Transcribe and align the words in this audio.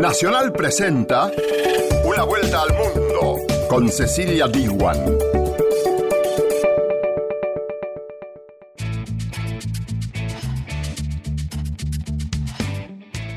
Nacional 0.00 0.50
presenta 0.54 1.30
Una 2.06 2.22
vuelta 2.22 2.62
al 2.62 2.72
mundo 2.72 3.36
con 3.68 3.90
Cecilia 3.90 4.48
Diwan. 4.48 4.96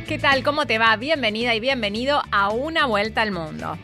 ¿Qué 0.08 0.18
tal? 0.18 0.42
¿Cómo 0.46 0.66
te 0.66 0.78
va? 0.78 0.96
Bienvenida 0.96 1.54
y 1.54 1.60
bienvenido 1.60 2.22
a 2.32 2.52
Una 2.52 2.86
vuelta 2.86 3.24
al 3.24 3.34
mundo. 3.34 3.78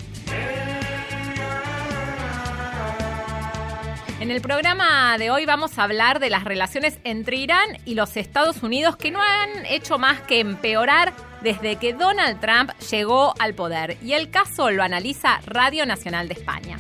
En 4.21 4.31
el 4.31 4.39
programa 4.39 5.17
de 5.17 5.31
hoy 5.31 5.45
vamos 5.45 5.77
a 5.77 5.83
hablar 5.83 6.21
de 6.21 6.29
las 6.29 6.45
relaciones 6.45 6.97
entre 7.03 7.35
Irán 7.35 7.77
y 7.83 7.95
los 7.95 8.15
Estados 8.15 8.63
Unidos 8.63 8.95
que 8.95 9.11
no 9.11 9.21
han 9.21 9.65
hecho 9.65 9.97
más 9.97 10.21
que 10.21 10.39
empeorar 10.39 11.13
desde 11.41 11.77
que 11.77 11.93
Donald 11.93 12.39
Trump 12.39 12.71
llegó 12.91 13.33
al 13.39 13.53
poder. 13.53 13.97
Y 14.03 14.13
el 14.13 14.29
caso 14.29 14.71
lo 14.71 14.83
analiza 14.83 15.39
Radio 15.45 15.85
Nacional 15.85 16.27
de 16.27 16.33
España. 16.33 16.77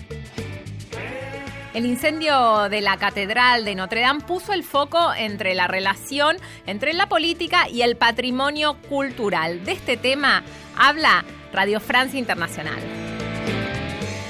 El 1.73 1.85
incendio 1.85 2.67
de 2.67 2.81
la 2.81 2.97
Catedral 2.97 3.63
de 3.63 3.75
Notre 3.75 4.01
Dame 4.01 4.21
puso 4.21 4.53
el 4.53 4.63
foco 4.63 5.13
entre 5.13 5.53
la 5.53 5.67
relación 5.67 6.37
entre 6.65 6.93
la 6.93 7.07
política 7.07 7.69
y 7.69 7.83
el 7.83 7.95
patrimonio 7.95 8.75
cultural. 8.89 9.63
De 9.65 9.73
este 9.73 9.95
tema 9.95 10.43
habla 10.75 11.23
Radio 11.53 11.79
Francia 11.79 12.19
Internacional. 12.19 12.79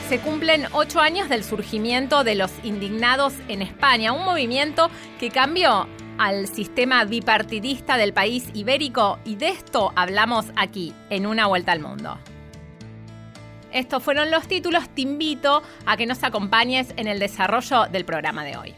Se 0.10 0.20
cumplen 0.20 0.66
ocho 0.74 1.00
años 1.00 1.30
del 1.30 1.44
surgimiento 1.44 2.24
de 2.24 2.36
los 2.36 2.52
indignados 2.64 3.34
en 3.48 3.62
España, 3.62 4.12
un 4.12 4.26
movimiento 4.26 4.90
que 5.20 5.30
cambió 5.30 5.88
al 6.20 6.48
sistema 6.48 7.06
bipartidista 7.06 7.98
del 7.98 8.14
país 8.14 8.46
ibérico 8.54 9.18
y 9.26 9.36
de 9.36 9.50
esto 9.50 9.92
hablamos 9.96 10.46
aquí 10.56 10.94
en 11.10 11.26
Una 11.26 11.48
Vuelta 11.48 11.72
al 11.72 11.80
Mundo. 11.80 12.20
Estos 13.72 14.04
fueron 14.04 14.30
los 14.30 14.48
títulos, 14.48 14.90
te 14.94 15.02
invito 15.02 15.64
a 15.86 15.96
que 15.96 16.06
nos 16.06 16.24
acompañes 16.24 16.90
en 16.98 17.08
el 17.08 17.20
desarrollo 17.20 17.86
del 17.86 18.04
programa 18.04 18.44
de 18.44 18.58
hoy. 18.58 18.76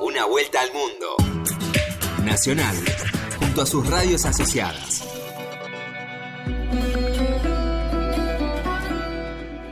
Una 0.00 0.26
Vuelta 0.26 0.60
al 0.60 0.72
Mundo. 0.72 1.16
Nacional, 2.24 2.76
junto 3.38 3.62
a 3.62 3.66
sus 3.66 3.88
radios 3.88 4.24
asociadas. 4.24 5.19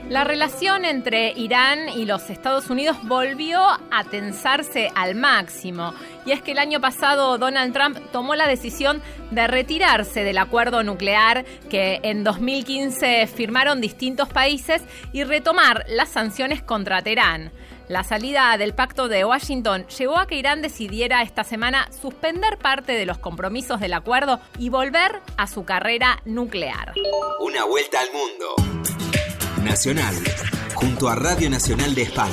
La 0.08 0.24
relación 0.24 0.86
entre 0.86 1.32
Irán 1.32 1.90
y 1.90 2.06
los 2.06 2.30
Estados 2.30 2.70
Unidos 2.70 2.96
volvió 3.02 3.60
a 3.60 4.04
tensarse 4.10 4.90
al 4.94 5.14
máximo. 5.14 5.92
Y 6.24 6.32
es 6.32 6.40
que 6.40 6.52
el 6.52 6.58
año 6.58 6.80
pasado 6.80 7.36
Donald 7.36 7.74
Trump 7.74 7.98
tomó 8.10 8.34
la 8.34 8.48
decisión 8.48 9.02
de 9.30 9.46
retirarse 9.46 10.24
del 10.24 10.38
acuerdo 10.38 10.82
nuclear 10.82 11.44
que 11.68 12.00
en 12.02 12.24
2015 12.24 13.26
firmaron 13.26 13.82
distintos 13.82 14.30
países 14.30 14.82
y 15.12 15.24
retomar 15.24 15.84
las 15.88 16.08
sanciones 16.08 16.62
contra 16.62 17.02
Teherán. 17.02 17.52
La 17.88 18.02
salida 18.02 18.56
del 18.56 18.74
pacto 18.74 19.08
de 19.08 19.26
Washington 19.26 19.86
llevó 19.88 20.16
a 20.16 20.26
que 20.26 20.36
Irán 20.36 20.62
decidiera 20.62 21.20
esta 21.20 21.44
semana 21.44 21.86
suspender 21.92 22.56
parte 22.56 22.92
de 22.92 23.04
los 23.04 23.18
compromisos 23.18 23.78
del 23.78 23.92
acuerdo 23.92 24.40
y 24.58 24.70
volver 24.70 25.20
a 25.36 25.46
su 25.46 25.66
carrera 25.66 26.22
nuclear. 26.24 26.94
Una 27.40 27.64
vuelta 27.64 28.00
al 28.00 28.08
mundo. 28.10 28.77
Nacional, 29.69 30.14
junto 30.74 31.11
a 31.11 31.14
Radio 31.14 31.50
Nacional 31.50 31.94
de 31.94 32.02
España. 32.02 32.33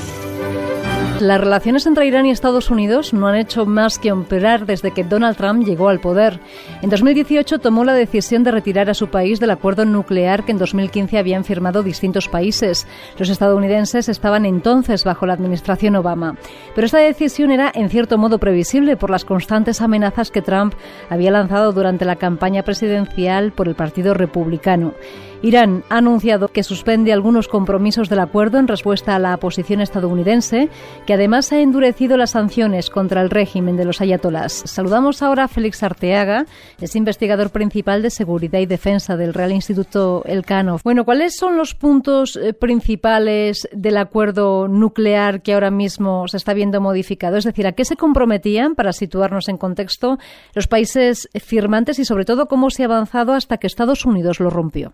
Las 1.19 1.39
relaciones 1.39 1.85
entre 1.85 2.07
Irán 2.07 2.25
y 2.25 2.31
Estados 2.31 2.69
Unidos 2.69 3.13
no 3.13 3.27
han 3.27 3.35
hecho 3.35 3.65
más 3.65 3.99
que 3.99 4.07
empeorar 4.09 4.65
desde 4.65 4.91
que 4.91 5.03
Donald 5.03 5.35
Trump 5.35 5.65
llegó 5.65 5.89
al 5.89 5.99
poder. 5.99 6.39
En 6.81 6.89
2018 6.89 7.59
tomó 7.59 7.83
la 7.83 7.93
decisión 7.93 8.43
de 8.43 8.51
retirar 8.51 8.89
a 8.89 8.93
su 8.93 9.09
país 9.09 9.39
del 9.39 9.51
acuerdo 9.51 9.85
nuclear 9.85 10.45
que 10.45 10.53
en 10.53 10.57
2015 10.57 11.17
habían 11.17 11.43
firmado 11.43 11.83
distintos 11.83 12.29
países. 12.29 12.87
Los 13.17 13.29
estadounidenses 13.29 14.07
estaban 14.07 14.45
entonces 14.45 15.03
bajo 15.03 15.25
la 15.25 15.33
administración 15.33 15.95
Obama. 15.97 16.37
Pero 16.73 16.85
esta 16.85 16.99
decisión 16.99 17.51
era 17.51 17.71
en 17.73 17.89
cierto 17.89 18.17
modo 18.17 18.39
previsible 18.39 18.97
por 18.97 19.09
las 19.09 19.25
constantes 19.25 19.81
amenazas 19.81 20.31
que 20.31 20.41
Trump 20.41 20.73
había 21.09 21.31
lanzado 21.31 21.73
durante 21.73 22.05
la 22.05 22.15
campaña 22.15 22.63
presidencial 22.63 23.51
por 23.51 23.67
el 23.67 23.75
Partido 23.75 24.13
Republicano. 24.13 24.93
Irán 25.41 25.83
ha 25.89 25.97
anunciado 25.97 26.47
que 26.47 26.63
suspende 26.63 27.13
algunos 27.13 27.47
compromisos 27.47 28.09
del 28.09 28.19
acuerdo 28.19 28.57
en 28.57 28.67
respuesta 28.67 29.15
a 29.15 29.19
la 29.19 29.37
posición 29.37 29.81
estadounidense, 29.81 30.69
que 31.05 31.13
además 31.13 31.51
ha 31.51 31.59
endurecido 31.59 32.17
las 32.17 32.31
sanciones 32.31 32.89
contra 32.89 33.21
el 33.21 33.29
régimen 33.29 33.77
de 33.77 33.85
los 33.85 34.01
ayatolás. 34.01 34.63
Saludamos 34.65 35.21
ahora 35.21 35.45
a 35.45 35.47
Félix 35.47 35.83
Arteaga, 35.83 36.45
es 36.81 36.95
investigador 36.95 37.51
principal 37.51 38.01
de 38.01 38.09
seguridad 38.09 38.59
y 38.59 38.65
defensa 38.65 39.17
del 39.17 39.33
Real 39.33 39.51
Instituto 39.51 40.23
Elcano. 40.25 40.79
Bueno, 40.83 41.05
¿cuáles 41.05 41.35
son 41.35 41.57
los 41.57 41.75
puntos 41.75 42.35
eh, 42.35 42.53
principales 42.53 43.67
del 43.71 43.97
acuerdo 43.97 44.67
nuclear 44.67 45.41
que 45.41 45.53
ahora 45.53 45.71
mismo 45.71 46.27
se 46.27 46.37
está 46.37 46.53
viendo 46.53 46.81
modificado? 46.81 47.37
Es 47.37 47.43
decir, 47.43 47.67
¿a 47.67 47.73
qué 47.73 47.85
se 47.85 47.95
comprometían, 47.95 48.75
para 48.75 48.93
situarnos 48.93 49.47
en 49.49 49.57
contexto, 49.57 50.17
los 50.53 50.67
países 50.67 51.29
firmantes 51.35 51.99
y 51.99 52.05
sobre 52.05 52.25
todo 52.25 52.47
cómo 52.47 52.69
se 52.69 52.83
ha 52.83 52.85
avanzado 52.85 53.33
hasta 53.33 53.57
que 53.57 53.67
Estados 53.67 54.05
Unidos 54.05 54.39
lo 54.39 54.49
rompió? 54.49 54.93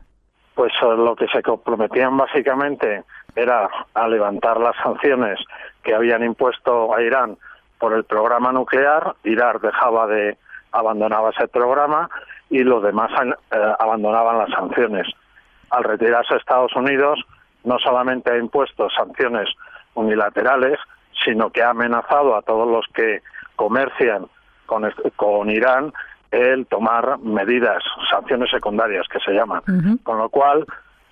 Pues 0.61 0.73
lo 0.83 1.15
que 1.15 1.25
se 1.29 1.41
comprometían 1.41 2.15
básicamente 2.15 3.03
era 3.35 3.67
a 3.95 4.07
levantar 4.07 4.59
las 4.59 4.75
sanciones 4.75 5.39
que 5.81 5.95
habían 5.95 6.23
impuesto 6.23 6.93
a 6.93 7.01
Irán 7.01 7.35
por 7.79 7.93
el 7.93 8.03
programa 8.03 8.51
nuclear. 8.51 9.15
Irán 9.23 9.57
dejaba 9.59 10.05
de 10.05 10.37
abandonaba 10.71 11.31
ese 11.31 11.47
programa 11.47 12.11
y 12.51 12.59
los 12.59 12.83
demás 12.83 13.09
eh, 13.49 13.73
abandonaban 13.79 14.37
las 14.37 14.51
sanciones. 14.51 15.07
Al 15.71 15.83
retirarse 15.83 16.35
Estados 16.35 16.75
Unidos, 16.75 17.19
no 17.63 17.79
solamente 17.79 18.31
ha 18.31 18.37
impuesto 18.37 18.87
sanciones 18.91 19.49
unilaterales, 19.95 20.77
sino 21.25 21.49
que 21.49 21.63
ha 21.63 21.71
amenazado 21.71 22.35
a 22.35 22.43
todos 22.43 22.67
los 22.67 22.85
que 22.93 23.23
comercian 23.55 24.27
con, 24.67 24.87
con 25.15 25.49
Irán 25.49 25.91
el 26.31 26.65
tomar 26.65 27.19
medidas, 27.19 27.83
sanciones 28.09 28.49
secundarias 28.49 29.05
que 29.07 29.19
se 29.19 29.33
llaman. 29.33 29.61
Con 30.03 30.17
lo 30.17 30.29
cual, 30.29 30.65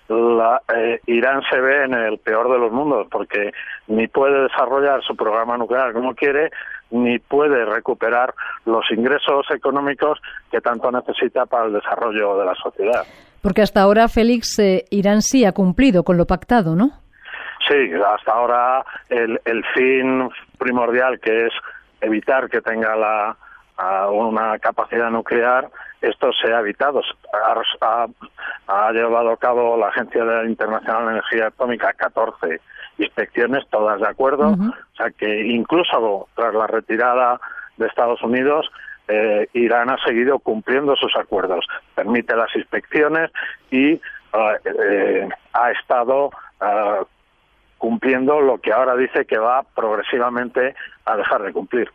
la, 0.08 0.60
eh, 0.74 1.00
Irán 1.06 1.42
se 1.50 1.60
ve 1.60 1.84
en 1.84 1.94
el 1.94 2.18
peor 2.18 2.50
de 2.50 2.58
los 2.58 2.72
mundos 2.72 3.06
porque 3.10 3.52
ni 3.86 4.08
puede 4.08 4.42
desarrollar 4.42 5.02
su 5.02 5.14
programa 5.14 5.56
nuclear 5.56 5.92
como 5.92 6.14
quiere, 6.14 6.50
ni 6.90 7.18
puede 7.18 7.64
recuperar 7.64 8.34
los 8.64 8.84
ingresos 8.90 9.46
económicos 9.54 10.18
que 10.50 10.60
tanto 10.60 10.90
necesita 10.90 11.46
para 11.46 11.66
el 11.66 11.74
desarrollo 11.74 12.38
de 12.38 12.46
la 12.46 12.54
sociedad. 12.54 13.04
Porque 13.42 13.62
hasta 13.62 13.82
ahora, 13.82 14.08
Félix, 14.08 14.58
eh, 14.58 14.84
Irán 14.90 15.22
sí 15.22 15.44
ha 15.44 15.52
cumplido 15.52 16.02
con 16.02 16.16
lo 16.16 16.26
pactado, 16.26 16.74
¿no? 16.74 16.90
Sí, 17.68 17.92
hasta 18.16 18.32
ahora 18.32 18.84
el, 19.08 19.40
el 19.44 19.64
fin 19.74 20.28
primordial 20.58 21.20
que 21.20 21.46
es 21.46 21.52
evitar 22.00 22.48
que 22.48 22.60
tenga 22.60 22.96
la, 22.96 23.36
a 23.80 24.10
una 24.10 24.58
capacidad 24.58 25.10
nuclear, 25.10 25.70
esto 26.02 26.30
se 26.32 26.52
ha 26.52 26.60
evitado. 26.60 27.00
Ha, 27.80 28.06
ha, 28.66 28.92
llevado 28.92 29.30
a 29.30 29.36
cabo 29.38 29.76
la 29.78 29.88
Agencia 29.88 30.22
Internacional 30.44 31.06
de 31.06 31.12
Energía 31.12 31.46
Atómica 31.46 31.92
14 31.94 32.60
inspecciones, 32.98 33.66
todas 33.70 34.00
de 34.00 34.08
acuerdo. 34.08 34.50
O 34.50 34.96
sea 34.96 35.10
que 35.10 35.46
incluso 35.46 36.28
tras 36.34 36.54
la 36.54 36.66
retirada 36.66 37.40
de 37.78 37.86
Estados 37.86 38.22
Unidos, 38.22 38.70
eh, 39.08 39.48
Irán 39.54 39.90
ha 39.90 39.96
seguido 40.04 40.38
cumpliendo 40.40 40.94
sus 40.96 41.16
acuerdos. 41.16 41.66
Permite 41.94 42.36
las 42.36 42.54
inspecciones 42.54 43.30
y 43.70 43.92
eh, 43.92 44.00
eh, 44.64 45.28
ha 45.54 45.70
estado 45.72 46.30
cumpliendo 47.78 48.42
lo 48.42 48.58
que 48.58 48.70
ahora 48.74 48.94
dice 48.94 49.24
que 49.24 49.38
va 49.38 49.62
progresivamente 49.62 50.74
dejar 51.16 51.42
de 51.42 51.52
cumplir. 51.52 51.88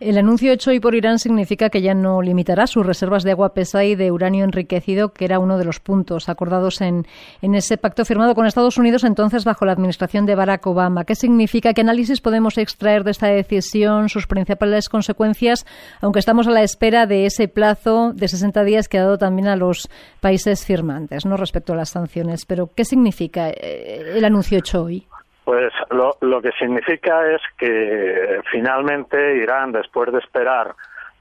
El 0.00 0.16
anuncio 0.16 0.52
hecho 0.52 0.70
hoy 0.70 0.80
por 0.80 0.94
Irán 0.94 1.18
significa 1.18 1.68
que 1.68 1.82
ya 1.82 1.92
no 1.92 2.22
limitará 2.22 2.66
sus 2.66 2.86
reservas 2.86 3.22
de 3.22 3.32
agua 3.32 3.52
pesada 3.52 3.84
y 3.84 3.94
de 3.94 4.10
uranio 4.10 4.44
enriquecido, 4.44 5.12
que 5.12 5.26
era 5.26 5.38
uno 5.38 5.58
de 5.58 5.66
los 5.66 5.80
puntos 5.80 6.30
acordados 6.30 6.80
en, 6.80 7.06
en 7.42 7.54
ese 7.54 7.76
pacto 7.76 8.06
firmado 8.06 8.34
con 8.34 8.46
Estados 8.46 8.78
Unidos 8.78 9.04
entonces 9.04 9.44
bajo 9.44 9.66
la 9.66 9.72
administración 9.72 10.24
de 10.24 10.34
Barack 10.34 10.66
Obama. 10.66 11.04
¿Qué 11.04 11.14
significa? 11.14 11.74
¿Qué 11.74 11.82
análisis 11.82 12.22
podemos 12.22 12.56
extraer 12.56 13.04
de 13.04 13.10
esta 13.10 13.26
decisión, 13.26 14.08
sus 14.08 14.26
principales 14.26 14.88
consecuencias, 14.88 15.66
aunque 16.00 16.20
estamos 16.20 16.46
a 16.46 16.50
la 16.50 16.62
espera 16.62 17.06
de 17.06 17.26
ese 17.26 17.48
plazo 17.48 18.12
de 18.14 18.28
60 18.28 18.64
días 18.64 18.88
que 18.88 18.98
ha 18.98 19.02
dado 19.02 19.18
también 19.18 19.48
a 19.48 19.56
los 19.56 19.90
países 20.20 20.64
firmantes 20.64 21.26
¿no? 21.26 21.36
respecto 21.36 21.74
a 21.74 21.76
las 21.76 21.90
sanciones? 21.90 22.46
Pero, 22.46 22.70
¿qué 22.74 22.86
significa 22.86 23.50
eh, 23.50 24.14
el 24.16 24.24
anuncio 24.24 24.58
hecho 24.58 24.84
hoy? 24.84 25.06
Pues 25.44 25.72
lo, 25.90 26.16
lo 26.20 26.42
que 26.42 26.52
significa 26.52 27.28
es 27.30 27.40
que 27.58 28.40
finalmente 28.50 29.36
Irán, 29.36 29.72
después 29.72 30.12
de 30.12 30.18
esperar, 30.18 30.74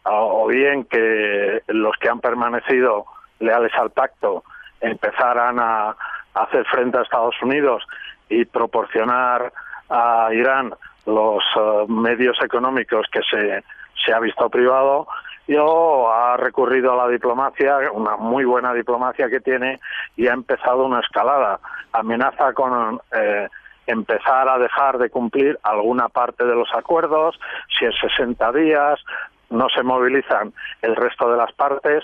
o 0.04 0.48
bien 0.48 0.86
que 0.86 1.62
los 1.68 1.96
que 1.98 2.10
han 2.10 2.20
permanecido 2.20 3.06
leales 3.40 3.74
al 3.76 3.92
pacto 3.92 4.44
empezaran 4.82 5.60
a, 5.60 5.96
hacer 6.34 6.64
frente 6.66 6.98
a 6.98 7.02
Estados 7.02 7.36
Unidos 7.42 7.86
y 8.30 8.46
proporcionar 8.46 9.52
a 9.90 10.30
Irán 10.32 10.74
los 11.06 11.44
eh, 11.56 11.86
medios 11.88 12.38
económicos 12.42 13.08
que 13.12 13.22
se, 13.30 13.64
se 14.06 14.14
ha 14.14 14.20
visto 14.20 14.50
privado, 14.50 15.08
Yo 15.48 16.12
ha 16.12 16.38
recurrido 16.38 16.94
a 16.94 17.08
la 17.08 17.12
diplomacia, 17.12 17.92
una 17.92 18.16
muy 18.16 18.46
buena 18.46 18.74
diplomacia 18.74 19.30
que 19.30 19.40
tiene, 19.40 19.80
y 20.16 20.28
ha 20.28 20.34
empezado 20.34 20.86
una 20.86 21.00
escalada. 21.00 21.60
Amenaza 21.92 22.54
con 22.54 23.02
eh, 23.12 23.48
empezar 23.90 24.48
a 24.48 24.60
dejar 24.60 25.00
de 25.00 25.10
cumplir 25.10 25.60
alguna 25.64 26.10
parte 26.10 26.46
de 26.46 26.56
los 26.56 26.70
acuerdos, 26.74 27.40
si 27.78 27.86
en 27.86 27.94
60 27.94 28.52
días 28.52 29.04
no 29.50 29.68
se 29.70 29.82
movilizan 29.82 30.54
el 30.82 30.96
resto 30.96 31.30
de 31.32 31.38
las 31.38 31.52
partes 31.54 32.04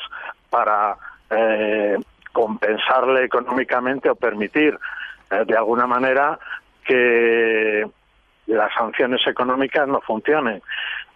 para 0.49 0.97
eh, 1.29 1.97
compensarle 2.33 3.23
económicamente 3.23 4.09
o 4.09 4.15
permitir 4.15 4.77
eh, 5.29 5.43
de 5.45 5.55
alguna 5.55 5.85
manera 5.85 6.39
que 6.83 7.85
las 8.47 8.73
sanciones 8.73 9.21
económicas 9.27 9.87
no 9.87 10.01
funcionen. 10.01 10.61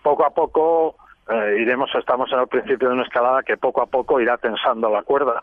Poco 0.04 0.24
a 0.24 0.30
poco 0.30 0.96
eh, 1.30 1.58
iremos, 1.60 1.90
estamos 1.96 2.32
en 2.32 2.40
el 2.40 2.48
principio 2.48 2.90
de 2.90 2.94
una 2.94 3.04
escalada 3.04 3.42
que 3.42 3.58
poco 3.58 3.82
a 3.82 3.88
poco 3.88 4.20
irá 4.20 4.38
tensando 4.38 4.90
la 4.90 5.02
cuerda, 5.02 5.42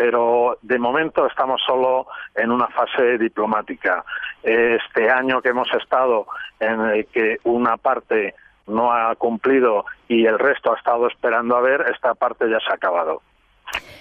pero 0.00 0.56
de 0.62 0.78
momento 0.78 1.26
estamos 1.26 1.60
solo 1.66 2.06
en 2.34 2.50
una 2.50 2.68
fase 2.68 3.18
diplomática. 3.18 4.02
Este 4.42 5.10
año 5.10 5.42
que 5.42 5.50
hemos 5.50 5.68
estado 5.74 6.26
en 6.58 6.80
el 6.80 7.06
que 7.08 7.36
una 7.44 7.76
parte 7.76 8.34
no 8.66 8.94
ha 8.94 9.14
cumplido 9.16 9.84
y 10.08 10.24
el 10.24 10.38
resto 10.38 10.72
ha 10.72 10.78
estado 10.78 11.06
esperando 11.06 11.54
a 11.54 11.60
ver, 11.60 11.84
esta 11.94 12.14
parte 12.14 12.48
ya 12.48 12.58
se 12.60 12.72
ha 12.72 12.76
acabado. 12.76 13.20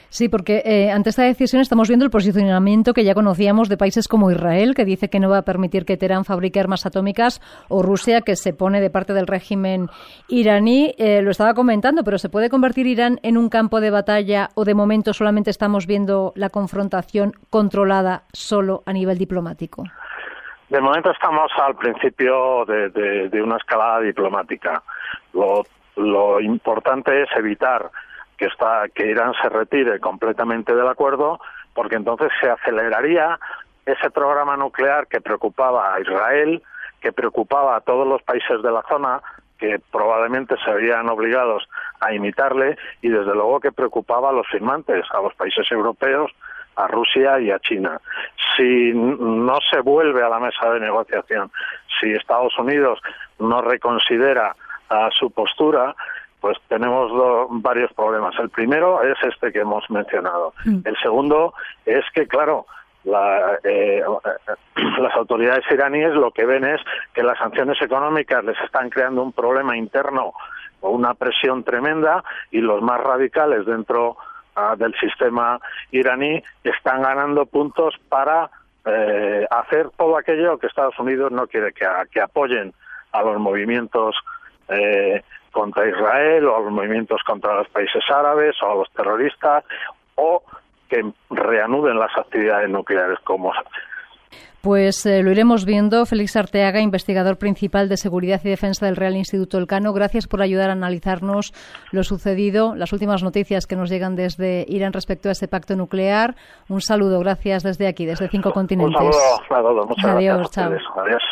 Sí, 0.10 0.28
porque 0.28 0.64
eh, 0.66 0.92
ante 0.92 1.12
esta 1.12 1.24
decisión 1.24 1.62
estamos 1.62 1.88
viendo 1.88 2.04
el 2.04 2.10
posicionamiento 2.10 2.94
que 2.94 3.04
ya 3.04 3.14
conocíamos 3.14 3.70
de 3.70 3.78
países 3.78 4.08
como 4.08 4.32
Israel, 4.32 4.74
que 4.74 4.84
dice 4.84 5.10
que 5.10 5.20
no 5.20 5.30
va 5.30 5.40
a 5.40 5.42
permitir 5.44 5.86
que 5.86 5.98
Teherán 5.98 6.26
fabrique 6.26 6.60
armas 6.60 6.88
atómicas, 6.88 7.42
o 7.70 7.84
Rusia, 7.84 8.22
que 8.22 8.36
se 8.36 8.52
pone 8.52 8.82
de 8.82 8.90
parte 8.90 9.14
del 9.14 9.28
régimen 9.28 9.88
iraní. 10.28 10.96
Eh, 10.98 11.22
lo 11.22 11.30
estaba 11.30 11.54
comentando, 11.54 12.04
pero 12.04 12.18
¿se 12.18 12.28
puede 12.28 12.50
convertir 12.50 12.88
Irán 12.88 13.20
en 13.22 13.38
un 13.38 13.50
campo 13.50 13.80
de 13.82 13.92
batalla 13.92 14.50
o 14.56 14.66
de 14.66 14.74
momento 14.74 15.14
solamente 15.14 15.52
estamos 15.52 15.86
viendo 15.86 16.34
la 16.36 16.50
confrontación 16.50 17.34
controlada 17.52 18.24
solo 18.34 18.82
a 18.88 18.94
nivel 18.94 19.20
diplomático? 19.20 19.84
De 20.70 20.82
momento 20.82 21.12
estamos 21.12 21.52
al 21.64 21.76
principio 21.76 22.66
de, 22.66 23.42
una 23.42 23.58
escalada 23.58 24.02
diplomática. 24.02 24.82
lo 25.34 26.42
importante 26.42 27.22
es 27.22 27.30
evitar 27.38 27.92
que, 28.40 28.46
está, 28.46 28.86
que 28.96 29.06
Irán 29.06 29.34
se 29.42 29.50
retire 29.50 30.00
completamente 30.00 30.74
del 30.74 30.88
acuerdo, 30.88 31.40
porque 31.74 31.96
entonces 31.96 32.32
se 32.42 32.50
aceleraría 32.50 33.38
ese 33.86 34.10
programa 34.10 34.56
nuclear 34.56 35.08
que 35.08 35.20
preocupaba 35.20 35.94
a 35.94 36.00
Israel, 36.00 36.64
que 37.02 37.12
preocupaba 37.12 37.76
a 37.76 37.82
todos 37.82 38.08
los 38.08 38.24
países 38.24 38.62
de 38.64 38.72
la 38.72 38.82
zona, 38.90 39.22
que 39.58 39.80
probablemente 39.92 40.56
se 40.64 40.72
verían 40.72 41.10
obligados 41.10 41.68
a 42.00 42.14
imitarle, 42.14 42.78
y 43.02 43.10
desde 43.10 43.34
luego 43.34 43.60
que 43.60 43.74
preocupaba 43.74 44.30
a 44.30 44.34
los 44.34 44.48
firmantes, 44.48 45.06
a 45.12 45.22
los 45.22 45.34
países 45.36 45.70
europeos, 45.70 46.32
a 46.78 46.88
Rusia 46.88 47.42
y 47.42 47.52
a 47.52 47.60
China. 47.60 48.00
Si 48.56 48.94
no 48.94 49.58
se 49.70 49.82
vuelve 49.82 50.24
a 50.24 50.30
la 50.30 50.40
mesa 50.40 50.72
de 50.72 50.80
negociación, 50.80 51.52
si 52.00 52.14
Estados 52.14 52.58
Unidos 52.58 53.02
no 53.38 53.62
reconsidera 53.62 54.56
su 55.12 55.30
postura, 55.32 55.94
pues 56.40 56.58
tenemos 56.68 57.12
varios 57.50 57.92
problemas. 57.94 58.34
El 58.40 58.50
primero 58.50 59.02
es 59.04 59.18
este 59.24 59.52
que 59.52 59.60
hemos 59.60 59.90
mencionado. 59.90 60.54
Mm. 60.66 60.80
El 60.86 60.98
segundo 60.98 61.54
es 61.86 62.04
que, 62.14 62.28
claro, 62.28 62.66
eh, 63.06 64.04
las 65.00 65.16
autoridades 65.16 65.66
iraníes 65.72 66.14
lo 66.14 66.32
que 66.32 66.46
ven 66.46 66.66
es 66.66 66.82
que 67.14 67.24
las 67.24 67.38
sanciones 67.38 67.82
económicas 67.82 68.44
les 68.44 68.60
están 68.62 68.90
creando 68.90 69.24
un 69.24 69.32
problema 69.32 69.78
interno 69.78 70.34
o 70.82 70.90
una 70.92 71.14
presión 71.14 71.64
tremenda 71.64 72.24
y 72.52 72.60
los 72.60 72.82
más 72.82 73.00
radicales 73.02 73.66
dentro 73.66 74.18
ah, 74.56 74.76
del 74.78 74.94
sistema 74.96 75.60
iraní 75.92 76.42
están 76.64 77.02
ganando 77.02 77.46
puntos 77.46 77.96
para 78.10 78.50
eh, 78.86 79.46
hacer 79.50 79.90
todo 79.98 80.18
aquello 80.18 80.58
que 80.58 80.68
Estados 80.68 80.98
Unidos 81.00 81.32
no 81.32 81.48
quiere 81.48 81.74
que, 81.74 81.86
que 82.12 82.22
apoyen 82.22 82.74
a 83.12 83.24
los 83.24 83.40
movimientos 83.40 84.16
eh, 84.70 85.24
contra 85.52 85.88
Israel 85.88 86.46
o 86.48 86.58
a 86.58 86.60
los 86.62 86.72
movimientos 86.72 87.22
contra 87.26 87.56
los 87.56 87.68
países 87.70 88.04
árabes 88.10 88.56
o 88.62 88.72
a 88.72 88.76
los 88.76 88.92
terroristas 88.92 89.64
o 90.16 90.44
que 90.90 91.04
reanuden 91.30 92.00
las 92.00 92.16
actividades 92.18 92.70
nucleares 92.70 93.20
como 93.24 93.52
pues 94.62 95.06
eh, 95.06 95.24
lo 95.24 95.32
iremos 95.32 95.66
viendo. 95.66 96.06
Félix 96.06 96.36
Arteaga, 96.36 96.82
investigador 96.82 97.38
principal 97.38 97.88
de 97.88 97.96
Seguridad 97.98 98.42
y 98.44 98.50
Defensa 98.50 98.86
del 98.86 98.98
Real 98.98 99.16
Instituto 99.16 99.58
Elcano, 99.58 99.94
gracias 99.94 100.28
por 100.28 100.42
ayudar 100.42 100.70
a 100.70 100.74
analizarnos 100.74 101.54
lo 101.92 102.04
sucedido, 102.04 102.76
las 102.76 102.92
últimas 102.92 103.24
noticias 103.24 103.68
que 103.68 103.78
nos 103.78 103.90
llegan 103.90 104.16
desde 104.16 104.66
Irán 104.68 104.92
respecto 104.92 105.30
a 105.30 105.32
ese 105.32 105.48
pacto 105.48 105.76
nuclear. 105.76 106.36
Un 106.68 106.82
saludo, 106.82 107.20
gracias 107.20 107.64
desde 107.64 107.88
aquí, 107.88 108.06
desde 108.06 108.28
cinco 108.28 108.52
continentes. 108.52 109.00
Un 109.00 109.48
saludo, 109.48 109.86
muchas 109.88 110.06
Adiós, 110.06 110.52
chao. 110.52 110.74
Adiós. 110.98 111.24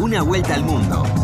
Una 0.00 0.22
vuelta 0.22 0.54
al 0.54 0.64
mundo 0.64 1.21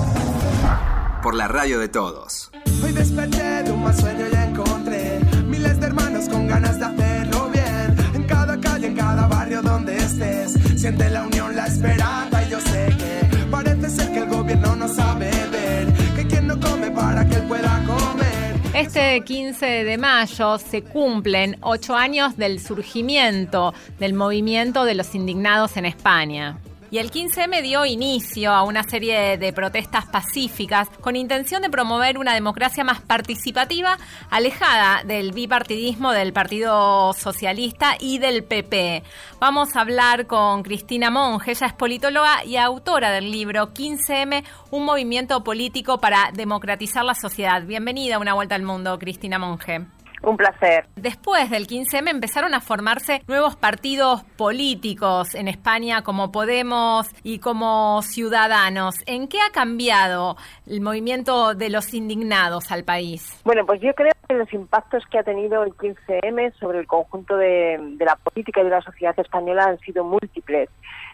por 1.22 1.34
la 1.34 1.48
radio 1.48 1.78
de 1.80 1.88
todos. 1.88 2.50
Hoy 2.82 2.92
desperté 2.92 3.62
de 3.62 3.72
un 3.72 3.82
mal 3.82 3.94
sueño 3.94 4.26
y 4.30 4.36
encontré 4.36 5.20
miles 5.46 5.80
de 5.80 5.86
hermanos 5.86 6.28
con 6.28 6.46
ganas 6.46 6.78
de 6.78 6.84
hacerlo 6.84 7.50
bien. 7.50 7.96
En 8.14 8.24
cada 8.24 8.58
calle, 8.60 8.86
en 8.88 8.96
cada 8.96 9.26
barrio 9.26 9.62
donde 9.62 9.96
estés, 9.96 10.52
siente 10.76 11.10
la 11.10 11.24
unión, 11.24 11.56
la 11.56 11.66
esperanza 11.66 12.42
y 12.42 12.50
yo 12.50 12.60
sé 12.60 12.94
que 12.98 13.38
parece 13.50 13.90
ser 13.90 14.12
que 14.12 14.18
el 14.18 14.28
gobierno 14.28 14.76
no 14.76 14.88
sabe 14.88 15.30
ver 15.50 15.92
que 16.14 16.26
quien 16.26 16.46
no 16.46 16.58
come 16.60 16.90
para 16.90 17.26
que 17.26 17.36
él 17.36 17.42
pueda 17.48 17.82
comer. 17.86 18.54
Este 18.74 19.20
15 19.24 19.66
de 19.84 19.98
mayo 19.98 20.58
se 20.58 20.82
cumplen 20.82 21.56
ocho 21.62 21.96
años 21.96 22.36
del 22.36 22.60
surgimiento 22.60 23.74
del 23.98 24.14
movimiento 24.14 24.84
de 24.84 24.94
los 24.94 25.14
indignados 25.14 25.76
en 25.76 25.86
España. 25.86 26.58
Y 26.90 26.98
el 26.98 27.10
15M 27.10 27.60
dio 27.60 27.84
inicio 27.84 28.50
a 28.50 28.62
una 28.62 28.82
serie 28.82 29.36
de 29.36 29.52
protestas 29.52 30.06
pacíficas 30.06 30.88
con 31.02 31.16
intención 31.16 31.60
de 31.60 31.68
promover 31.68 32.16
una 32.16 32.32
democracia 32.32 32.82
más 32.82 33.02
participativa, 33.02 33.98
alejada 34.30 35.02
del 35.04 35.32
bipartidismo 35.32 36.12
del 36.12 36.32
Partido 36.32 37.12
Socialista 37.12 37.96
y 38.00 38.18
del 38.18 38.42
PP. 38.42 39.02
Vamos 39.38 39.76
a 39.76 39.82
hablar 39.82 40.26
con 40.26 40.62
Cristina 40.62 41.10
Monge, 41.10 41.50
ella 41.50 41.66
es 41.66 41.74
politóloga 41.74 42.42
y 42.44 42.56
autora 42.56 43.10
del 43.10 43.30
libro 43.30 43.74
15M, 43.74 44.42
un 44.70 44.84
movimiento 44.86 45.44
político 45.44 45.98
para 45.98 46.30
democratizar 46.32 47.04
la 47.04 47.14
sociedad. 47.14 47.62
Bienvenida 47.64 48.16
a 48.16 48.18
una 48.18 48.32
vuelta 48.32 48.54
al 48.54 48.62
mundo, 48.62 48.98
Cristina 48.98 49.38
Monge. 49.38 49.97
Un 50.28 50.36
placer. 50.36 50.84
Después 50.96 51.48
del 51.48 51.66
15M 51.66 52.10
empezaron 52.10 52.52
a 52.52 52.60
formarse 52.60 53.22
nuevos 53.26 53.56
partidos 53.56 54.24
políticos 54.36 55.34
en 55.34 55.48
España 55.48 56.02
como 56.02 56.30
Podemos 56.30 57.08
y 57.22 57.38
como 57.38 58.02
Ciudadanos. 58.02 58.96
¿En 59.06 59.28
qué 59.28 59.38
ha 59.40 59.50
cambiado 59.52 60.36
el 60.66 60.82
movimiento 60.82 61.54
de 61.54 61.70
los 61.70 61.94
indignados 61.94 62.70
al 62.70 62.84
país? 62.84 63.40
Bueno, 63.44 63.64
pues 63.64 63.80
yo 63.80 63.94
creo 63.94 64.12
que 64.28 64.34
los 64.34 64.52
impactos 64.52 65.02
que 65.10 65.18
ha 65.18 65.22
tenido 65.22 65.62
el 65.62 65.72
15M 65.72 66.52
sobre 66.60 66.80
el 66.80 66.86
conjunto 66.86 67.38
de, 67.38 67.78
de 67.96 68.04
la 68.04 68.16
política 68.16 68.60
y 68.60 68.64
de 68.64 68.70
la 68.70 68.82
sociedad 68.82 69.18
española 69.18 69.64
han 69.64 69.78
sido 69.78 70.04
múltiples. 70.04 70.68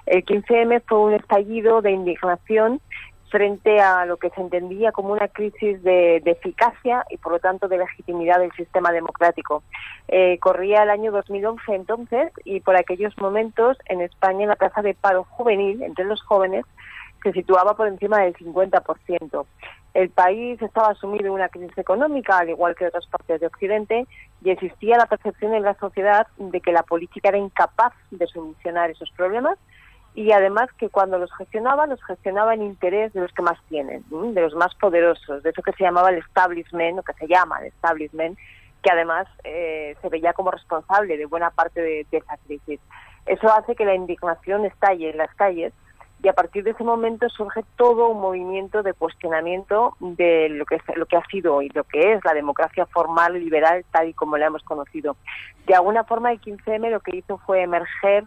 El 0.07 0.25
15M 0.25 0.83
fue 0.89 0.99
un 0.99 1.15
estallido 1.15 1.83
de 1.83 1.93
indignación 1.93 2.81
frente 3.35 3.81
a 3.81 4.07
lo 4.07 4.17
que 4.17 4.31
se 4.31 4.41
entendía 4.41 4.93
como 4.93 5.13
una 5.13 5.27
crisis 5.27 5.83
de, 5.83 6.23
eficacia 6.25 7.05
y 7.11 7.17
por 7.17 7.33
lo 7.33 7.41
tanto 7.41 7.67
de 7.67 7.79
legitimidad 7.79 8.39
del 8.39 8.53
sistema 8.53 8.93
democrático. 8.93 9.65
Eh, 10.07 10.39
corría 10.39 10.85
el 10.85 10.91
año 10.91 11.11
2011 11.11 11.75
entonces 11.75 12.31
y 12.45 12.61
por 12.61 12.77
aquellos 12.77 13.19
momentos 13.19 13.77
en 13.87 14.03
España 14.03 14.47
la 14.47 14.55
tasa 14.55 14.83
de 14.83 14.95
paro 14.95 15.25
juvenil 15.25 15.83
entre 15.83 16.05
los 16.05 16.23
jóvenes 16.23 16.65
se 17.25 17.33
situaba 17.33 17.75
por 17.75 17.89
encima 17.89 18.21
del 18.21 18.35
50%. 18.35 19.47
El 19.95 20.11
país 20.11 20.63
estaba 20.63 20.95
sumido 20.95 21.27
en 21.27 21.33
una 21.33 21.49
crisis 21.49 21.77
económica, 21.77 22.39
al 22.39 22.51
igual 22.51 22.77
que 22.77 22.87
otras 22.87 23.07
partes 23.07 23.41
de 23.41 23.49
Occidente, 23.49 24.07
y 24.45 24.51
existía 24.51 24.97
la 24.97 25.07
percepción 25.07 25.55
en 25.55 25.65
la 25.65 25.75
sociedad 25.75 26.29
de 26.37 26.61
que 26.61 26.71
la 26.71 26.85
política 26.85 27.31
era 27.31 27.39
incapaz 27.39 27.95
de 28.13 28.29
solucionar 28.29 28.91
esos 28.91 29.11
problemas 29.11 29.59
y 30.15 30.31
además 30.31 30.69
que 30.79 30.89
cuando 30.89 31.19
los 31.19 31.33
gestionaba, 31.35 31.87
los 31.87 32.03
gestionaba 32.05 32.55
en 32.55 32.63
interés 32.63 33.13
de 33.13 33.21
los 33.21 33.33
que 33.33 33.43
más 33.43 33.59
tienen, 33.69 34.05
de 34.11 34.41
los 34.41 34.55
más 34.55 34.73
poderosos, 34.77 35.43
de 35.43 35.51
eso 35.51 35.63
que 35.63 35.73
se 35.73 35.83
llamaba 35.83 36.11
el 36.11 36.19
establishment, 36.19 37.01
o 37.01 37.03
que 37.03 37.15
se 37.15 37.27
llama 37.27 37.59
el 37.61 37.67
establishment, 37.67 38.39
que 38.81 38.91
además 38.93 39.27
eh, 39.43 39.97
se 40.01 40.09
veía 40.09 40.33
como 40.33 40.53
responsable 40.53 41.17
de 41.17 41.27
buena 41.27 41.51
parte 41.51 41.81
de, 41.81 42.07
esa 42.13 42.37
crisis. 42.47 42.79
Eso 43.27 43.53
hace 43.53 43.75
que 43.75 43.85
la 43.85 43.95
indignación 43.95 44.65
estalle 44.67 45.11
en 45.11 45.17
las 45.17 45.35
calles 45.35 45.73
y 46.23 46.29
a 46.29 46.33
partir 46.33 46.63
de 46.63 46.71
ese 46.71 46.85
momento 46.85 47.29
surge 47.29 47.65
todo 47.77 48.09
un 48.09 48.21
movimiento 48.21 48.83
de 48.83 48.93
cuestionamiento 48.93 49.97
de 50.01 50.49
lo 50.51 50.65
que, 50.65 50.79
lo 50.95 51.07
que 51.07 51.17
ha 51.17 51.27
sido 51.27 51.61
y 51.61 51.71
lo 51.71 51.85
que 51.85 52.13
es 52.13 52.25
la 52.25 52.35
democracia 52.35 52.87
formal 52.87 53.35
liberal 53.35 53.85
tal 53.91 54.09
y 54.09 54.15
como 54.15 54.39
la 54.39 54.47
hemos 54.47 54.63
conocido. 54.63 55.17
De 55.67 55.75
alguna 55.75 56.05
forma 56.05 56.31
el 56.31 56.41
15M 56.41 56.91
lo 56.91 57.01
que 57.01 57.17
hizo 57.17 57.39
fue 57.39 57.63
emerger 57.63 58.25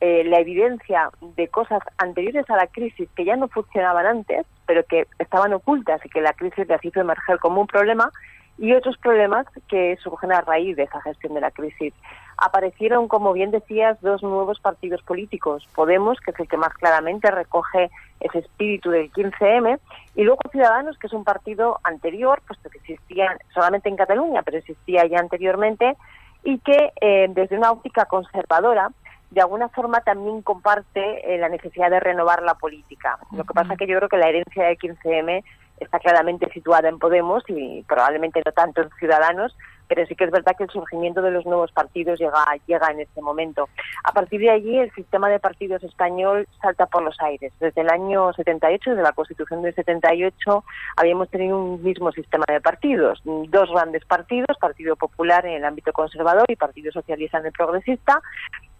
eh, 0.00 0.24
la 0.24 0.40
evidencia 0.40 1.10
de 1.36 1.48
cosas 1.48 1.80
anteriores 1.98 2.48
a 2.50 2.56
la 2.56 2.66
crisis 2.68 3.08
que 3.16 3.24
ya 3.24 3.36
no 3.36 3.48
funcionaban 3.48 4.06
antes, 4.06 4.46
pero 4.66 4.84
que 4.84 5.06
estaban 5.18 5.52
ocultas 5.52 6.00
y 6.04 6.08
que 6.08 6.20
la 6.20 6.32
crisis 6.32 6.68
las 6.68 6.84
hizo 6.84 7.00
emerger 7.00 7.38
como 7.38 7.60
un 7.60 7.66
problema, 7.66 8.10
y 8.58 8.72
otros 8.72 8.96
problemas 8.98 9.46
que 9.68 9.96
surgen 10.02 10.32
a 10.32 10.40
raíz 10.40 10.76
de 10.76 10.82
esa 10.82 11.00
gestión 11.00 11.34
de 11.34 11.40
la 11.40 11.50
crisis. 11.50 11.94
Aparecieron, 12.36 13.08
como 13.08 13.32
bien 13.32 13.50
decías, 13.50 14.00
dos 14.00 14.22
nuevos 14.22 14.60
partidos 14.60 15.02
políticos. 15.02 15.68
Podemos, 15.74 16.18
que 16.20 16.32
es 16.32 16.40
el 16.40 16.48
que 16.48 16.56
más 16.56 16.74
claramente 16.74 17.30
recoge 17.30 17.90
ese 18.20 18.38
espíritu 18.38 18.90
del 18.90 19.12
15M, 19.12 19.78
y 20.16 20.24
luego 20.24 20.40
Ciudadanos, 20.50 20.98
que 20.98 21.06
es 21.06 21.12
un 21.12 21.24
partido 21.24 21.78
anterior, 21.84 22.42
puesto 22.46 22.68
que 22.68 22.78
existía 22.78 23.36
solamente 23.54 23.88
en 23.88 23.96
Cataluña, 23.96 24.42
pero 24.42 24.58
existía 24.58 25.06
ya 25.06 25.20
anteriormente, 25.20 25.96
y 26.42 26.58
que 26.58 26.92
eh, 27.00 27.26
desde 27.30 27.56
una 27.56 27.70
óptica 27.70 28.06
conservadora, 28.06 28.90
de 29.30 29.40
alguna 29.40 29.68
forma 29.68 30.00
también 30.00 30.42
comparte 30.42 31.34
eh, 31.34 31.38
la 31.38 31.48
necesidad 31.48 31.90
de 31.90 32.00
renovar 32.00 32.42
la 32.42 32.54
política. 32.54 33.18
Lo 33.32 33.44
que 33.44 33.54
pasa 33.54 33.74
es 33.74 33.78
que 33.78 33.86
yo 33.86 33.96
creo 33.98 34.08
que 34.08 34.16
la 34.16 34.28
herencia 34.28 34.64
del 34.64 34.78
15M 34.78 35.44
está 35.80 35.98
claramente 35.98 36.50
situada 36.52 36.88
en 36.88 36.98
Podemos 36.98 37.44
y 37.48 37.82
probablemente 37.82 38.42
no 38.44 38.52
tanto 38.52 38.82
en 38.82 38.90
Ciudadanos, 38.98 39.54
pero 39.86 40.04
sí 40.06 40.14
que 40.14 40.24
es 40.24 40.30
verdad 40.30 40.54
que 40.56 40.64
el 40.64 40.70
surgimiento 40.70 41.22
de 41.22 41.30
los 41.30 41.46
nuevos 41.46 41.72
partidos 41.72 42.18
llega, 42.18 42.44
llega 42.66 42.90
en 42.90 43.00
este 43.00 43.22
momento. 43.22 43.68
A 44.04 44.12
partir 44.12 44.40
de 44.40 44.50
allí, 44.50 44.78
el 44.78 44.92
sistema 44.92 45.28
de 45.28 45.40
partidos 45.40 45.82
español 45.82 46.46
salta 46.60 46.86
por 46.86 47.02
los 47.02 47.18
aires. 47.20 47.52
Desde 47.58 47.80
el 47.80 47.88
año 47.88 48.32
78, 48.34 48.90
desde 48.90 49.02
la 49.02 49.12
Constitución 49.12 49.62
del 49.62 49.74
78, 49.74 50.64
habíamos 50.96 51.30
tenido 51.30 51.58
un 51.58 51.82
mismo 51.82 52.12
sistema 52.12 52.44
de 52.48 52.60
partidos. 52.60 53.20
Dos 53.24 53.70
grandes 53.70 54.04
partidos, 54.04 54.58
Partido 54.60 54.94
Popular 54.96 55.46
en 55.46 55.54
el 55.54 55.64
ámbito 55.64 55.92
conservador 55.92 56.44
y 56.48 56.56
Partido 56.56 56.92
Socialista 56.92 57.38
en 57.38 57.46
el 57.46 57.52
progresista, 57.52 58.20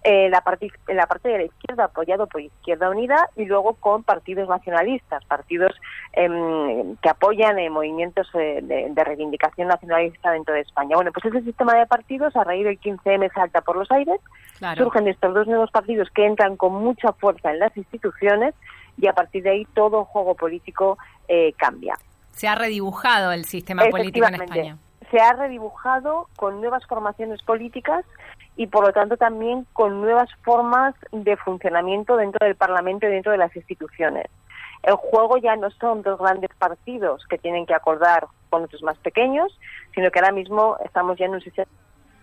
eh, 0.04 0.28
la, 0.30 0.42
parte, 0.42 0.70
la 0.86 1.06
parte 1.06 1.28
de 1.28 1.38
la 1.38 1.44
izquierda 1.44 1.84
apoyado 1.84 2.28
por 2.28 2.40
Izquierda 2.40 2.88
Unida 2.88 3.28
y 3.34 3.46
luego 3.46 3.74
con 3.74 4.04
partidos 4.04 4.48
nacionalistas, 4.48 5.24
partidos 5.24 5.72
em, 6.12 6.94
que 6.96 7.08
apoyan 7.08 7.58
eh, 7.58 7.68
movimientos 7.68 8.28
eh, 8.34 8.60
de, 8.62 9.04
reivindicación 9.04 9.66
nacionalista 9.66 10.30
dentro 10.30 10.54
de 10.54 10.60
España. 10.60 10.94
Bueno, 10.94 11.10
pues 11.12 11.24
ese 11.26 11.42
sistema 11.42 11.74
de 11.74 11.86
partidos 11.86 12.36
a 12.36 12.44
raíz 12.44 12.64
del 12.64 12.78
15M 12.80 13.32
salta 13.34 13.60
por 13.60 13.76
los 13.76 13.90
aires, 13.90 14.20
surgen 14.76 15.08
estos 15.08 15.34
dos 15.34 15.48
nuevos 15.48 15.70
partidos 15.72 16.08
que 16.14 16.26
entran 16.26 16.56
con 16.56 16.74
mucha 16.74 17.12
fuerza 17.12 17.50
en 17.50 17.58
las 17.58 17.76
instituciones 17.76 18.54
y 18.98 19.08
a 19.08 19.12
partir 19.12 19.42
de 19.42 19.50
ahí 19.50 19.64
todo 19.74 20.04
juego 20.04 20.34
político 20.36 20.96
cambia. 21.56 21.94
Se 22.30 22.48
ha 22.48 22.54
redibujado 22.54 23.32
el 23.32 23.44
sistema 23.44 23.84
político 23.90 24.26
en 24.26 24.34
España. 24.34 24.78
Se 25.10 25.20
ha 25.20 25.32
redibujado 25.32 26.28
con 26.36 26.60
nuevas 26.60 26.84
formaciones 26.86 27.42
políticas 27.42 28.04
y 28.58 28.66
por 28.66 28.84
lo 28.84 28.92
tanto 28.92 29.16
también 29.16 29.66
con 29.72 30.00
nuevas 30.00 30.28
formas 30.42 30.92
de 31.12 31.36
funcionamiento 31.36 32.16
dentro 32.16 32.44
del 32.44 32.56
Parlamento 32.56 33.06
y 33.06 33.10
dentro 33.10 33.30
de 33.30 33.38
las 33.38 33.54
instituciones. 33.54 34.26
El 34.82 34.94
juego 34.94 35.38
ya 35.38 35.54
no 35.54 35.70
son 35.70 36.02
dos 36.02 36.18
grandes 36.18 36.50
partidos 36.58 37.24
que 37.30 37.38
tienen 37.38 37.66
que 37.66 37.74
acordar 37.74 38.26
con 38.50 38.64
otros 38.64 38.82
más 38.82 38.98
pequeños, 38.98 39.56
sino 39.94 40.10
que 40.10 40.18
ahora 40.18 40.32
mismo 40.32 40.76
estamos 40.84 41.16
ya 41.18 41.26
en 41.26 41.34
un 41.34 41.40
sistema 41.40 41.70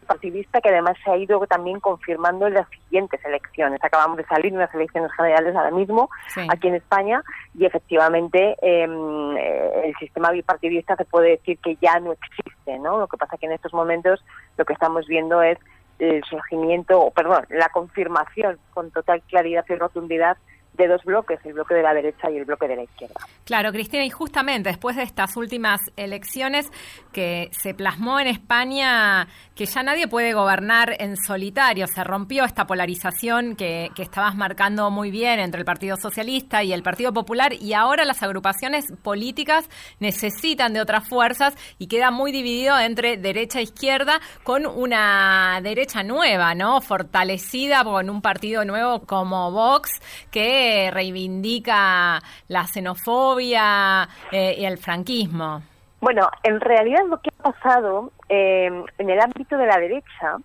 partidista 0.06 0.62
que 0.62 0.70
además 0.70 0.98
se 1.04 1.10
ha 1.10 1.18
ido 1.18 1.40
también 1.48 1.80
confirmando 1.80 2.48
en 2.48 2.56
las 2.56 2.70
siguientes 2.70 3.24
elecciones. 3.24 3.84
Acabamos 3.84 4.18
de 4.18 4.26
salir 4.26 4.52
de 4.52 4.58
unas 4.58 4.76
elecciones 4.76 5.12
generales 5.14 5.56
ahora 5.56 5.72
mismo 5.72 6.10
aquí 6.50 6.68
en 6.68 6.76
España 6.76 7.24
y 7.58 7.66
efectivamente 7.66 8.56
em, 8.62 9.38
eh, 9.38 9.86
el 9.86 9.96
sistema 9.96 10.32
bipartidista 10.32 10.96
se 10.98 11.06
puede 11.06 11.32
decir 11.32 11.58
que 11.60 11.78
ya 11.82 12.00
no 12.00 12.12
existe, 12.12 12.78
¿no? 12.80 13.00
Lo 13.00 13.08
que 13.08 13.18
pasa 13.18 13.38
que 13.38 13.48
en 13.48 13.54
estos 13.54 13.74
momentos 13.74 14.24
lo 14.58 14.66
que 14.66 14.74
estamos 14.74 15.08
viendo 15.08 15.42
es 15.42 15.58
el 16.00 16.24
surgimiento, 16.24 17.00
o 17.02 17.12
perdón, 17.12 17.46
la 17.50 17.70
confirmación 17.70 18.60
con 18.74 18.92
total 18.92 19.22
claridad 19.28 19.66
y 19.70 19.76
rotundidad 19.76 20.38
de 20.76 20.88
dos 20.88 21.04
bloques, 21.04 21.40
el 21.46 21.54
bloque 21.54 21.76
de 21.76 21.84
la 21.84 21.94
derecha 21.94 22.30
y 22.30 22.38
el 22.38 22.46
bloque 22.46 22.68
de 22.68 22.76
la 22.76 22.84
izquierda. 22.84 23.16
Claro, 23.44 23.72
Cristina, 23.72 24.04
y 24.04 24.10
justamente 24.10 24.70
después 24.70 24.96
de 24.96 25.04
estas 25.04 25.36
últimas 25.38 25.80
elecciones 25.96 26.72
que 27.12 27.50
se 27.52 27.74
plasmó 27.74 28.20
en 28.20 28.28
España 28.28 29.28
que 29.56 29.66
ya 29.66 29.84
nadie 29.84 30.08
puede 30.08 30.34
gobernar 30.34 30.96
en 31.00 31.16
solitario, 31.16 31.88
se 31.88 32.04
rompió 32.04 32.44
esta 32.44 32.68
polarización 32.68 33.56
que, 33.56 33.90
que 33.96 34.04
estabas 34.04 34.36
marcando 34.36 34.92
muy 34.92 35.12
bien 35.12 35.40
entre 35.40 35.60
el 35.60 35.66
Partido 35.66 35.96
Socialista 35.98 36.64
y 36.64 36.74
el 36.74 36.84
Partido 36.84 37.14
Popular 37.14 37.54
y 37.54 37.74
ahora 37.74 38.04
las 38.04 38.22
agrupaciones 38.22 38.86
políticas 39.02 39.70
necesitan 40.00 40.74
de 40.74 40.82
otras 40.82 41.08
fuerzas 41.08 41.56
y 41.78 41.88
queda 41.88 42.12
muy 42.12 42.32
dividido 42.32 42.78
entre 42.80 43.18
derecha 43.18 43.60
e 43.60 43.64
izquierda 43.64 44.20
con 44.44 44.66
una 44.66 45.60
derecha 45.62 46.04
nueva, 46.04 46.54
¿no? 46.56 46.82
Fortalecida 46.82 47.84
con 47.84 48.10
un 48.10 48.22
partido 48.22 48.66
nuevo 48.66 49.06
como 49.06 49.52
Vox 49.52 49.90
que 50.32 50.65
reivindica 50.92 52.20
la 52.48 52.64
xenofobia 52.66 54.08
eh, 54.32 54.56
y 54.58 54.66
el 54.66 54.78
franquismo? 54.78 55.62
Bueno, 56.02 56.30
en 56.44 56.60
realidad 56.60 57.06
lo 57.08 57.20
que 57.20 57.30
ha 57.40 57.52
pasado 57.52 58.12
eh, 58.30 58.70
en 58.98 59.10
el 59.10 59.20
ámbito 59.20 59.58
de 59.58 59.66
la 59.66 59.80
derecha 59.80 60.38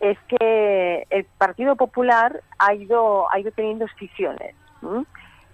es 0.00 0.18
que 0.28 1.06
el 1.10 1.24
Partido 1.38 1.76
Popular 1.76 2.40
ha 2.58 2.74
ido, 2.74 3.26
ha 3.32 3.38
ido 3.40 3.50
teniendo 3.52 3.86
escisiones. 3.86 4.54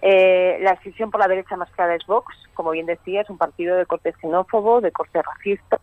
Eh, 0.02 0.58
la 0.60 0.72
escisión 0.72 1.10
por 1.10 1.20
la 1.20 1.28
derecha 1.28 1.56
más 1.56 1.70
clara 1.70 1.94
es 1.94 2.04
Vox, 2.06 2.34
como 2.52 2.72
bien 2.72 2.86
decía, 2.86 3.22
es 3.22 3.30
un 3.30 3.38
partido 3.38 3.76
de 3.76 3.86
corte 3.86 4.12
xenófobo, 4.20 4.80
de 4.80 4.92
corte 4.92 5.22
racista, 5.22 5.78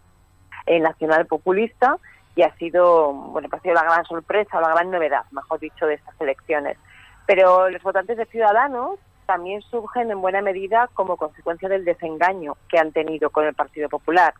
nacional 0.68 1.26
populista, 1.26 1.98
y 2.36 2.44
ha 2.44 2.56
sido, 2.56 3.12
bueno, 3.14 3.50
ha 3.52 3.60
sido 3.60 3.74
la 3.74 3.84
gran 3.84 4.06
sorpresa 4.06 4.58
o 4.58 4.62
la 4.62 4.70
gran 4.70 4.92
novedad, 4.92 5.24
mejor 5.32 5.60
dicho, 5.60 5.86
de 5.86 5.96
estas 5.96 6.20
elecciones. 6.22 6.78
Pero 7.26 7.70
los 7.70 7.82
votantes 7.82 8.18
de 8.18 8.26
Ciudadanos 8.26 9.00
también 9.26 9.62
surgen 9.62 10.12
en 10.12 10.20
buena 10.22 10.42
medida 10.42 10.90
como 10.94 11.16
consecuencia 11.16 11.70
del 11.70 11.86
desengaño 11.86 12.58
que 12.68 12.78
han 12.78 12.92
tenido 12.92 13.30
con 13.30 13.46
el 13.46 13.54
Partido 13.54 13.88
Popular, 13.88 14.34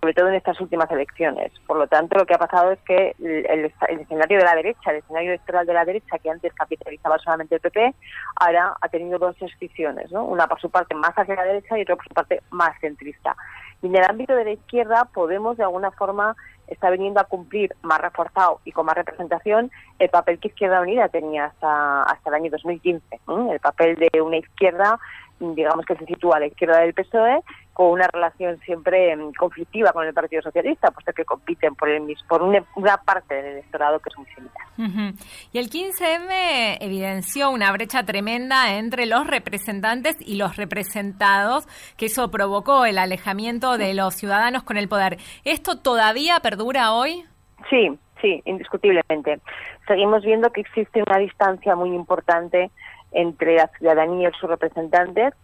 sobre 0.00 0.14
todo 0.14 0.28
en 0.28 0.34
estas 0.34 0.58
últimas 0.62 0.90
elecciones. 0.90 1.52
Por 1.66 1.76
lo 1.76 1.86
tanto, 1.86 2.16
lo 2.16 2.24
que 2.24 2.32
ha 2.32 2.38
pasado 2.38 2.72
es 2.72 2.78
que 2.86 3.14
el, 3.18 3.70
escenario 4.00 4.38
de 4.38 4.44
la 4.44 4.54
derecha, 4.54 4.90
el 4.90 4.96
escenario 4.96 5.30
electoral 5.30 5.66
de 5.66 5.74
la 5.74 5.84
derecha, 5.84 6.18
que 6.18 6.30
antes 6.30 6.54
capitalizaba 6.54 7.18
solamente 7.18 7.56
el 7.56 7.60
PP, 7.60 7.94
ahora 8.36 8.74
ha 8.80 8.88
tenido 8.88 9.18
dos 9.18 9.36
escisiones, 9.42 10.10
¿no? 10.10 10.24
una 10.24 10.46
por 10.46 10.60
su 10.60 10.70
parte 10.70 10.94
más 10.94 11.12
hacia 11.14 11.34
la 11.34 11.44
derecha 11.44 11.76
y 11.76 11.82
otra 11.82 11.96
por 11.96 12.08
su 12.08 12.14
parte 12.14 12.40
más 12.50 12.78
centrista. 12.80 13.36
Y 13.82 13.86
en 13.86 13.96
el 13.96 14.04
ámbito 14.04 14.34
de 14.34 14.44
la 14.44 14.52
izquierda, 14.52 15.08
Podemos 15.12 15.56
de 15.56 15.64
alguna 15.64 15.90
forma 15.90 16.36
está 16.66 16.90
viniendo 16.90 17.20
a 17.20 17.24
cumplir 17.24 17.74
más 17.82 18.00
reforzado 18.00 18.60
y 18.64 18.72
con 18.72 18.86
más 18.86 18.96
representación 18.96 19.70
el 19.98 20.08
papel 20.08 20.38
que 20.38 20.48
Izquierda 20.48 20.80
Unida 20.80 21.08
tenía 21.08 21.46
hasta, 21.46 22.04
hasta 22.04 22.30
el 22.30 22.36
año 22.36 22.50
2015, 22.50 23.20
el 23.52 23.60
papel 23.60 23.96
de 23.96 24.20
una 24.22 24.38
izquierda 24.38 24.98
digamos 25.40 25.84
que 25.84 25.96
se 25.96 26.06
sitúa 26.06 26.36
a 26.36 26.40
la 26.40 26.46
izquierda 26.46 26.78
del 26.78 26.94
PSOE 26.94 27.42
con 27.74 27.90
una 27.90 28.06
relación 28.06 28.58
siempre 28.60 29.12
em, 29.12 29.32
conflictiva 29.32 29.92
con 29.92 30.06
el 30.06 30.14
Partido 30.14 30.40
Socialista, 30.40 30.92
puesto 30.92 31.12
que 31.12 31.24
compiten 31.24 31.74
por, 31.74 31.90
el, 31.90 32.02
por 32.28 32.40
una, 32.42 32.96
parte 33.04 33.34
del 33.34 33.46
electorado 33.46 33.98
que 33.98 34.08
es 34.08 34.16
muy 34.16 34.26
similar. 34.28 35.14
Y 35.52 35.58
el 35.58 35.68
15M 35.68 36.78
evidenció 36.80 37.50
una 37.50 37.70
brecha 37.72 38.04
tremenda 38.04 38.76
entre 38.76 39.06
los 39.06 39.26
representantes 39.26 40.16
y 40.20 40.36
los 40.36 40.56
representados, 40.56 41.66
que 41.96 42.06
eso 42.06 42.30
provocó 42.30 42.86
el 42.86 42.98
alejamiento 42.98 43.76
de 43.76 43.92
los 43.94 44.14
ciudadanos 44.14 44.62
con 44.62 44.76
el 44.76 44.88
poder. 44.88 45.18
¿Esto 45.44 45.78
todavía 45.78 46.38
perdura 46.40 46.92
hoy? 46.92 47.24
Sí, 47.70 47.98
sí, 48.22 48.40
indiscutiblemente. 48.44 49.40
Seguimos 49.88 50.22
viendo 50.24 50.50
que 50.50 50.60
existe 50.60 51.02
una 51.06 51.18
distancia 51.18 51.74
muy 51.74 51.90
importante 51.90 52.70
entre 53.12 53.56
la 53.56 53.68
ciudadanía 53.78 54.28
y 54.28 54.38
sus 54.38 54.48
representantes. 54.48 55.34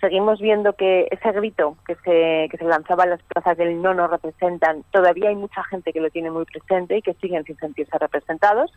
Seguimos 0.00 0.40
viendo 0.40 0.72
que 0.72 1.08
ese 1.10 1.32
grito 1.32 1.76
que 1.86 1.94
se, 1.96 2.48
que 2.50 2.56
se 2.56 2.64
lanzaba 2.64 3.04
en 3.04 3.10
las 3.10 3.22
plazas 3.22 3.56
del 3.58 3.82
no 3.82 3.92
nos 3.92 4.10
representan, 4.10 4.82
todavía 4.90 5.28
hay 5.28 5.36
mucha 5.36 5.62
gente 5.64 5.92
que 5.92 6.00
lo 6.00 6.08
tiene 6.08 6.30
muy 6.30 6.46
presente 6.46 6.96
y 6.96 7.02
que 7.02 7.14
siguen 7.14 7.44
sin 7.44 7.56
sentirse 7.58 7.98
representados. 7.98 8.72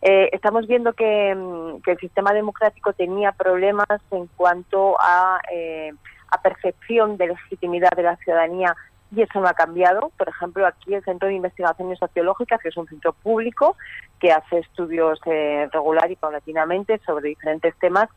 Eh, 0.00 0.30
estamos 0.32 0.66
viendo 0.66 0.94
que, 0.94 1.34
mm, 1.34 1.82
que, 1.82 1.92
el 1.92 1.98
sistema 1.98 2.32
democrático 2.32 2.94
tenía 2.94 3.32
problemas 3.32 3.86
en 4.10 4.26
cuanto 4.36 4.96
a, 5.00 5.40
eh, 5.52 5.92
a 6.30 6.40
percepción 6.40 7.18
de 7.18 7.28
legitimidad 7.28 7.90
de 7.90 8.02
la 8.02 8.16
ciudadanía 8.16 8.74
y 9.14 9.22
eso 9.22 9.40
no 9.40 9.48
ha 9.48 9.54
cambiado. 9.54 10.12
Por 10.16 10.28
ejemplo, 10.28 10.66
aquí 10.66 10.94
el 10.94 11.04
Centro 11.04 11.28
de 11.28 11.34
Investigaciones 11.34 11.98
Sociológicas, 11.98 12.60
que 12.60 12.68
es 12.68 12.76
un 12.76 12.88
centro 12.88 13.12
público 13.12 13.76
que 14.18 14.32
hace 14.32 14.58
estudios 14.58 15.20
eh, 15.26 15.68
regular 15.72 16.10
y 16.10 16.16
paulatinamente 16.16 17.00
sobre 17.04 17.28
diferentes 17.28 17.76
temas, 17.78 18.08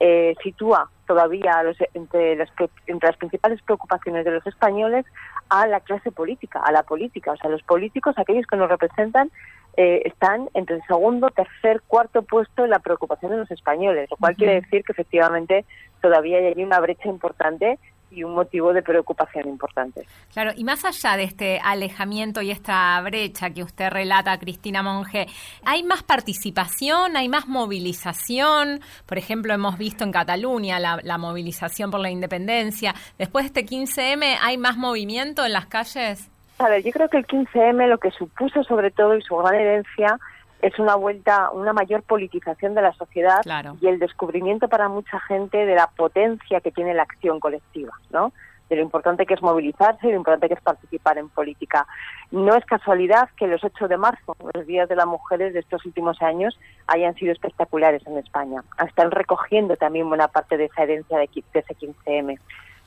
eh, 0.00 0.34
sitúa 0.42 0.88
todavía 1.06 1.62
entre, 1.94 2.36
las, 2.36 2.50
entre 2.86 3.08
las 3.08 3.16
principales 3.16 3.62
preocupaciones 3.62 4.24
de 4.24 4.32
los 4.32 4.46
españoles 4.46 5.04
a 5.48 5.66
la 5.66 5.80
clase 5.80 6.10
política, 6.10 6.60
a 6.60 6.72
la 6.72 6.82
política. 6.82 7.32
O 7.32 7.36
sea, 7.36 7.50
los 7.50 7.62
políticos, 7.62 8.14
aquellos 8.18 8.46
que 8.46 8.56
nos 8.56 8.68
representan, 8.68 9.30
eh, 9.76 10.02
están 10.06 10.48
entre 10.54 10.76
el 10.76 10.82
segundo, 10.86 11.28
tercer, 11.30 11.82
cuarto 11.86 12.22
puesto 12.22 12.64
en 12.64 12.70
la 12.70 12.78
preocupación 12.78 13.32
de 13.32 13.38
los 13.38 13.50
españoles, 13.50 14.10
lo 14.10 14.16
cual 14.16 14.34
quiere 14.34 14.60
decir 14.62 14.82
que 14.82 14.92
efectivamente 14.92 15.66
todavía 16.00 16.38
hay 16.38 16.62
una 16.62 16.80
brecha 16.80 17.08
importante 17.08 17.78
y 18.10 18.22
un 18.22 18.34
motivo 18.34 18.72
de 18.72 18.82
preocupación 18.82 19.48
importante. 19.48 20.06
Claro, 20.32 20.52
y 20.56 20.64
más 20.64 20.84
allá 20.84 21.16
de 21.16 21.24
este 21.24 21.60
alejamiento 21.62 22.40
y 22.40 22.50
esta 22.50 23.00
brecha 23.02 23.50
que 23.50 23.62
usted 23.62 23.90
relata, 23.90 24.38
Cristina 24.38 24.82
Monge, 24.82 25.26
¿hay 25.64 25.82
más 25.82 26.02
participación, 26.02 27.16
hay 27.16 27.28
más 27.28 27.48
movilización? 27.48 28.80
Por 29.06 29.18
ejemplo, 29.18 29.52
hemos 29.52 29.76
visto 29.78 30.04
en 30.04 30.12
Cataluña 30.12 30.78
la, 30.78 31.00
la 31.02 31.18
movilización 31.18 31.90
por 31.90 32.00
la 32.00 32.10
independencia. 32.10 32.94
Después 33.18 33.52
de 33.52 33.60
este 33.60 33.74
15M, 33.74 34.38
¿hay 34.40 34.56
más 34.58 34.76
movimiento 34.76 35.44
en 35.44 35.52
las 35.52 35.66
calles? 35.66 36.30
A 36.58 36.68
ver, 36.68 36.82
yo 36.82 36.90
creo 36.90 37.08
que 37.08 37.18
el 37.18 37.26
15M 37.26 37.86
lo 37.86 37.98
que 37.98 38.10
supuso 38.12 38.62
sobre 38.62 38.90
todo 38.90 39.16
y 39.16 39.22
su 39.22 39.36
gran 39.36 39.54
herencia 39.54 40.18
es 40.62 40.78
una 40.78 40.94
vuelta, 40.94 41.50
una 41.50 41.72
mayor 41.72 42.02
politización 42.02 42.74
de 42.74 42.82
la 42.82 42.92
sociedad 42.94 43.42
y 43.80 43.86
el 43.88 43.98
descubrimiento 43.98 44.68
para 44.68 44.88
mucha 44.88 45.20
gente 45.20 45.66
de 45.66 45.74
la 45.74 45.88
potencia 45.88 46.60
que 46.60 46.72
tiene 46.72 46.94
la 46.94 47.02
acción 47.02 47.40
colectiva, 47.40 47.92
¿no? 48.10 48.32
De 48.68 48.76
lo 48.76 48.82
importante 48.82 49.26
que 49.26 49.34
es 49.34 49.42
movilizarse 49.42 50.08
y 50.08 50.10
lo 50.10 50.16
importante 50.16 50.48
que 50.48 50.54
es 50.54 50.60
participar 50.60 51.18
en 51.18 51.28
política. 51.28 51.86
No 52.32 52.56
es 52.56 52.64
casualidad 52.64 53.28
que 53.36 53.46
los 53.46 53.62
8 53.62 53.86
de 53.86 53.96
marzo, 53.96 54.34
los 54.54 54.66
días 54.66 54.88
de 54.88 54.96
las 54.96 55.06
mujeres 55.06 55.52
de 55.52 55.60
estos 55.60 55.84
últimos 55.86 56.20
años, 56.20 56.58
hayan 56.88 57.14
sido 57.14 57.32
espectaculares 57.32 58.04
en 58.06 58.18
España. 58.18 58.64
Están 58.84 59.12
recogiendo 59.12 59.76
también 59.76 60.08
buena 60.08 60.26
parte 60.26 60.56
de 60.56 60.64
esa 60.64 60.82
herencia 60.82 61.18
de, 61.18 61.28
ese 61.52 61.76
15M. 61.76 62.40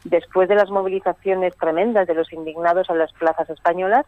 Después 0.04 0.50
de 0.50 0.56
las 0.56 0.70
movilizaciones 0.70 1.56
tremendas 1.56 2.08
de 2.08 2.14
los 2.14 2.34
indignados 2.34 2.90
a 2.90 2.96
las 2.96 3.14
plazas 3.14 3.50
españolas, 3.50 4.06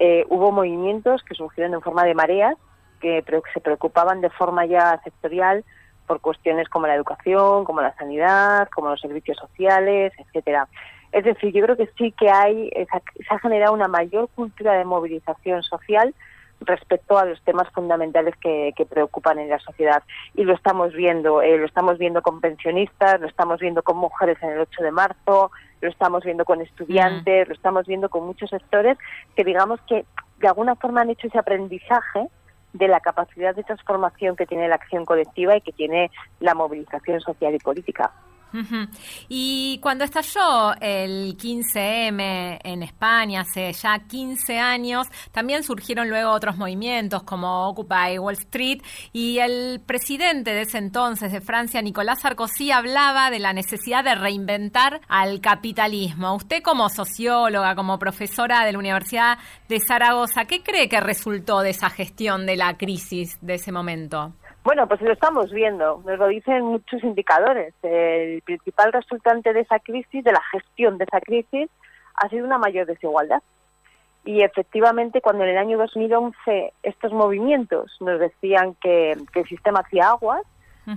eh, 0.00 0.26
hubo 0.28 0.52
movimientos 0.52 1.22
que 1.22 1.34
surgieron 1.34 1.72
en 1.72 1.80
forma 1.80 2.04
de 2.04 2.14
mareas 2.14 2.56
que 3.04 3.52
se 3.52 3.60
preocupaban 3.60 4.20
de 4.20 4.30
forma 4.30 4.64
ya 4.66 5.00
sectorial 5.04 5.64
por 6.06 6.20
cuestiones 6.20 6.68
como 6.68 6.86
la 6.86 6.94
educación, 6.94 7.64
como 7.64 7.80
la 7.80 7.94
sanidad, 7.96 8.68
como 8.74 8.90
los 8.90 9.00
servicios 9.00 9.36
sociales, 9.38 10.12
etcétera. 10.18 10.68
Es 11.12 11.24
decir, 11.24 11.52
yo 11.52 11.62
creo 11.64 11.76
que 11.76 11.90
sí 11.96 12.12
que 12.12 12.28
hay, 12.28 12.70
se 12.70 13.34
ha 13.34 13.38
generado 13.38 13.72
una 13.72 13.88
mayor 13.88 14.28
cultura 14.34 14.72
de 14.72 14.84
movilización 14.84 15.62
social 15.62 16.14
respecto 16.60 17.18
a 17.18 17.24
los 17.24 17.40
temas 17.42 17.68
fundamentales 17.72 18.34
que, 18.40 18.72
preocupan 18.88 19.38
en 19.38 19.48
la 19.48 19.58
sociedad. 19.58 20.02
Y 20.34 20.44
lo 20.44 20.54
estamos 20.54 20.92
viendo, 20.92 21.42
eh, 21.42 21.56
lo 21.58 21.66
estamos 21.66 21.98
viendo 21.98 22.22
con 22.22 22.40
pensionistas, 22.40 23.20
lo 23.20 23.26
estamos 23.26 23.60
viendo 23.60 23.82
con 23.82 23.96
mujeres 23.96 24.38
en 24.42 24.50
el 24.50 24.60
8 24.60 24.82
de 24.82 24.90
marzo, 24.90 25.50
lo 25.80 25.88
estamos 25.88 26.24
viendo 26.24 26.44
con 26.44 26.60
estudiantes, 26.60 27.48
lo 27.48 27.54
estamos 27.54 27.86
viendo 27.86 28.08
con 28.08 28.26
muchos 28.26 28.50
sectores 28.50 28.98
que 29.36 29.44
digamos 29.44 29.80
que 29.82 30.04
de 30.38 30.48
alguna 30.48 30.74
forma 30.76 31.02
han 31.02 31.10
hecho 31.10 31.28
ese 31.28 31.38
aprendizaje 31.38 32.28
de 32.74 32.88
la 32.88 33.00
capacidad 33.00 33.54
de 33.54 33.62
transformación 33.62 34.36
que 34.36 34.46
tiene 34.46 34.68
la 34.68 34.74
acción 34.74 35.04
colectiva 35.06 35.56
y 35.56 35.60
que 35.62 35.72
tiene 35.72 36.10
la 36.40 36.54
movilización 36.54 37.20
social 37.20 37.54
y 37.54 37.58
política. 37.58 38.12
Y 39.28 39.78
cuando 39.82 40.04
estalló 40.04 40.74
el 40.80 41.36
15M 41.36 42.60
en 42.62 42.82
España 42.82 43.40
hace 43.40 43.72
ya 43.72 43.98
15 43.98 44.58
años, 44.58 45.06
también 45.32 45.64
surgieron 45.64 46.08
luego 46.08 46.30
otros 46.30 46.56
movimientos 46.56 47.22
como 47.24 47.68
Occupy 47.68 48.18
Wall 48.18 48.34
Street 48.34 48.82
y 49.12 49.38
el 49.38 49.80
presidente 49.84 50.52
de 50.52 50.62
ese 50.62 50.78
entonces 50.78 51.32
de 51.32 51.40
Francia, 51.40 51.82
Nicolás 51.82 52.20
Sarkozy, 52.20 52.70
hablaba 52.70 53.30
de 53.30 53.38
la 53.38 53.52
necesidad 53.52 54.04
de 54.04 54.14
reinventar 54.14 55.00
al 55.08 55.40
capitalismo. 55.40 56.34
Usted 56.34 56.62
como 56.62 56.88
socióloga, 56.88 57.74
como 57.74 57.98
profesora 57.98 58.64
de 58.64 58.72
la 58.72 58.78
Universidad 58.78 59.38
de 59.68 59.80
Zaragoza, 59.80 60.44
¿qué 60.44 60.62
cree 60.62 60.88
que 60.88 61.00
resultó 61.00 61.60
de 61.60 61.70
esa 61.70 61.90
gestión 61.90 62.46
de 62.46 62.56
la 62.56 62.76
crisis 62.76 63.38
de 63.40 63.54
ese 63.54 63.72
momento? 63.72 64.34
Bueno, 64.64 64.88
pues 64.88 65.02
lo 65.02 65.12
estamos 65.12 65.52
viendo, 65.52 66.02
nos 66.06 66.18
lo 66.18 66.26
dicen 66.26 66.64
muchos 66.64 67.04
indicadores. 67.04 67.74
El 67.82 68.40
principal 68.40 68.94
resultante 68.94 69.52
de 69.52 69.60
esa 69.60 69.78
crisis, 69.78 70.24
de 70.24 70.32
la 70.32 70.40
gestión 70.52 70.96
de 70.96 71.04
esa 71.04 71.20
crisis, 71.20 71.68
ha 72.14 72.30
sido 72.30 72.46
una 72.46 72.56
mayor 72.56 72.86
desigualdad. 72.86 73.42
Y 74.24 74.40
efectivamente, 74.40 75.20
cuando 75.20 75.44
en 75.44 75.50
el 75.50 75.58
año 75.58 75.76
2011 75.76 76.72
estos 76.82 77.12
movimientos 77.12 77.94
nos 78.00 78.18
decían 78.18 78.74
que, 78.80 79.12
el 79.12 79.48
sistema 79.48 79.80
hacía 79.80 80.08
aguas, 80.08 80.40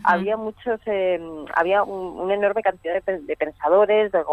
había 0.04 0.38
muchos, 0.38 0.80
eh, 0.86 1.20
había 1.54 1.84
una 1.84 2.36
enorme 2.36 2.62
cantidad 2.62 2.94
de, 2.94 3.36
pensadores, 3.36 4.14
de, 4.14 4.24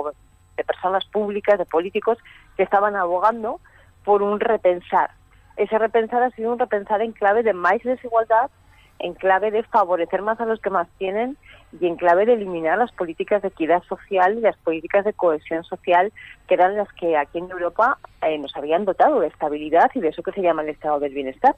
de 0.56 0.64
personas 0.64 1.04
públicas, 1.06 1.58
de 1.58 1.64
políticos 1.64 2.18
que 2.56 2.62
estaban 2.62 2.94
abogando 2.94 3.60
por 4.04 4.22
un 4.22 4.38
repensar. 4.38 5.10
Ese 5.56 5.76
repensar 5.76 6.22
ha 6.22 6.30
sido 6.30 6.52
un 6.52 6.58
repensar 6.60 7.02
en 7.02 7.10
clave 7.10 7.42
de 7.42 7.52
más 7.52 7.82
desigualdad 7.82 8.48
en 8.98 9.14
clave 9.14 9.50
de 9.50 9.62
favorecer 9.64 10.22
más 10.22 10.40
a 10.40 10.46
los 10.46 10.60
que 10.60 10.70
más 10.70 10.88
tienen 10.98 11.36
y 11.80 11.86
en 11.86 11.96
clave 11.96 12.26
de 12.26 12.34
eliminar 12.34 12.78
las 12.78 12.92
políticas 12.92 13.42
de 13.42 13.48
equidad 13.48 13.82
social 13.84 14.38
y 14.38 14.40
las 14.40 14.56
políticas 14.58 15.04
de 15.04 15.12
cohesión 15.12 15.64
social 15.64 16.12
que 16.46 16.54
eran 16.54 16.76
las 16.76 16.92
que 16.92 17.16
aquí 17.16 17.38
en 17.38 17.50
Europa 17.50 17.98
eh, 18.22 18.38
nos 18.38 18.54
habían 18.56 18.84
dotado 18.84 19.20
de 19.20 19.28
estabilidad 19.28 19.90
y 19.94 20.00
de 20.00 20.08
eso 20.08 20.22
que 20.22 20.32
se 20.32 20.42
llama 20.42 20.62
el 20.62 20.68
estado 20.68 21.00
del 21.00 21.14
bienestar. 21.14 21.56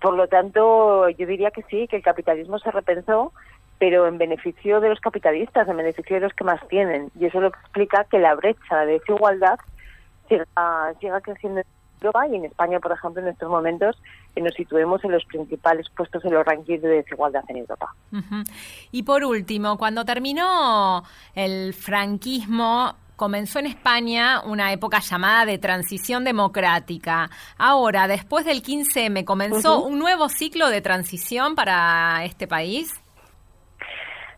Por 0.00 0.14
lo 0.14 0.28
tanto, 0.28 1.08
yo 1.08 1.26
diría 1.26 1.50
que 1.50 1.62
sí, 1.64 1.88
que 1.88 1.96
el 1.96 2.02
capitalismo 2.02 2.58
se 2.58 2.70
repensó, 2.70 3.32
pero 3.78 4.06
en 4.06 4.18
beneficio 4.18 4.80
de 4.80 4.90
los 4.90 5.00
capitalistas, 5.00 5.68
en 5.68 5.76
beneficio 5.76 6.16
de 6.16 6.22
los 6.22 6.34
que 6.34 6.44
más 6.44 6.60
tienen. 6.68 7.10
Y 7.18 7.26
eso 7.26 7.40
lo 7.40 7.48
explica 7.48 8.04
que 8.04 8.18
la 8.18 8.34
brecha 8.34 8.84
de 8.84 8.98
desigualdad 8.98 9.58
siga, 10.28 10.46
siga 11.00 11.20
creciendo 11.20 11.62
y 12.30 12.36
en 12.36 12.44
España, 12.44 12.80
por 12.80 12.92
ejemplo, 12.92 13.22
en 13.22 13.28
estos 13.28 13.48
momentos 13.48 13.96
que 14.34 14.40
nos 14.40 14.54
situemos 14.54 15.02
en 15.04 15.12
los 15.12 15.24
principales 15.24 15.86
puestos 15.96 16.24
en 16.24 16.32
los 16.32 16.44
rankings 16.44 16.82
de 16.82 16.88
desigualdad 16.88 17.42
en 17.48 17.58
Europa. 17.58 17.94
Y 18.90 19.02
por 19.02 19.24
último, 19.24 19.76
cuando 19.78 20.04
terminó 20.04 21.02
el 21.34 21.74
franquismo, 21.74 22.94
comenzó 23.16 23.58
en 23.58 23.66
España 23.66 24.40
una 24.44 24.72
época 24.72 25.00
llamada 25.00 25.44
de 25.44 25.58
transición 25.58 26.24
democrática. 26.24 27.30
Ahora, 27.58 28.06
después 28.06 28.44
del 28.44 28.62
15M, 28.62 29.24
¿comenzó 29.24 29.82
un 29.82 29.98
nuevo 29.98 30.28
ciclo 30.28 30.70
de 30.70 30.80
transición 30.80 31.54
para 31.54 32.24
este 32.24 32.46
país? 32.46 32.92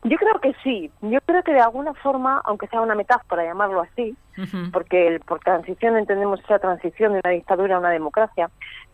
Yo 0.02 0.16
creo 0.16 0.40
que 0.40 0.54
sí. 0.62 0.90
Yo 1.02 1.18
creo 1.26 1.42
que 1.42 1.52
de 1.52 1.60
alguna 1.60 1.92
forma, 1.94 2.40
aunque 2.44 2.66
sea 2.68 2.80
una 2.80 2.94
metáfora 2.94 3.44
llamarlo 3.44 3.82
así, 3.82 4.16
porque 4.72 5.20
por 5.26 5.40
transición 5.40 5.96
entendemos 5.96 6.40
esa 6.40 6.58
transición 6.58 7.12
de 7.12 7.20
una 7.22 7.34
dictadura 7.34 7.76
a 7.76 7.80
una 7.80 7.90
democracia, 7.90 8.48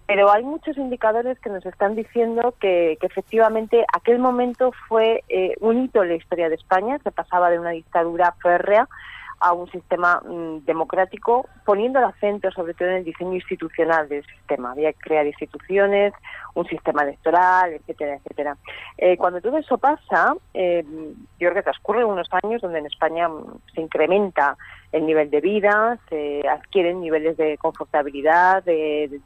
pero 0.06 0.32
hay 0.32 0.42
muchos 0.42 0.76
indicadores 0.76 1.38
que 1.40 1.50
nos 1.50 1.64
están 1.64 1.94
diciendo 1.94 2.54
que, 2.60 2.98
efectivamente 3.00 3.84
aquel 3.92 4.18
momento 4.18 4.72
fue 4.88 5.22
eh, 5.28 5.54
un 5.60 5.84
hito 5.84 6.02
en 6.02 6.08
la 6.08 6.14
historia 6.16 6.48
de 6.48 6.56
España, 6.56 6.98
que 6.98 7.12
pasaba 7.12 7.50
de 7.50 7.60
una 7.60 7.70
dictadura 7.70 8.34
férrea 8.42 8.88
a 9.40 9.52
un 9.52 9.70
sistema 9.70 10.20
mm, 10.24 10.64
democrático, 10.64 11.48
poniendo 11.64 11.98
el 11.98 12.06
acento 12.06 12.50
sobre 12.50 12.74
todo 12.74 12.88
en 12.88 12.96
el 12.96 13.04
diseño 13.04 13.34
institucional 13.34 14.08
del 14.08 14.24
sistema. 14.24 14.72
Había 14.72 14.92
que 14.92 15.00
crear 15.00 15.26
instituciones, 15.26 16.12
un 16.54 16.66
sistema 16.66 17.02
electoral, 17.02 17.72
etcétera, 17.72 18.16
etcétera. 18.16 18.56
Eh, 18.98 19.16
cuando 19.16 19.40
todo 19.40 19.58
eso 19.58 19.78
pasa, 19.78 20.34
eh, 20.54 20.84
yo 21.38 21.50
creo 21.50 21.54
que 21.54 21.62
transcurren 21.62 22.06
unos 22.06 22.28
años 22.42 22.62
donde 22.62 22.78
en 22.78 22.86
España 22.86 23.28
mm, 23.28 23.58
se 23.74 23.80
incrementa 23.80 24.56
el 24.92 25.04
nivel 25.04 25.30
de 25.30 25.40
vida, 25.40 25.98
se 26.08 26.42
adquieren 26.48 27.00
niveles 27.00 27.36
de 27.36 27.58
confortabilidad, 27.58 28.62
de 28.64 29.20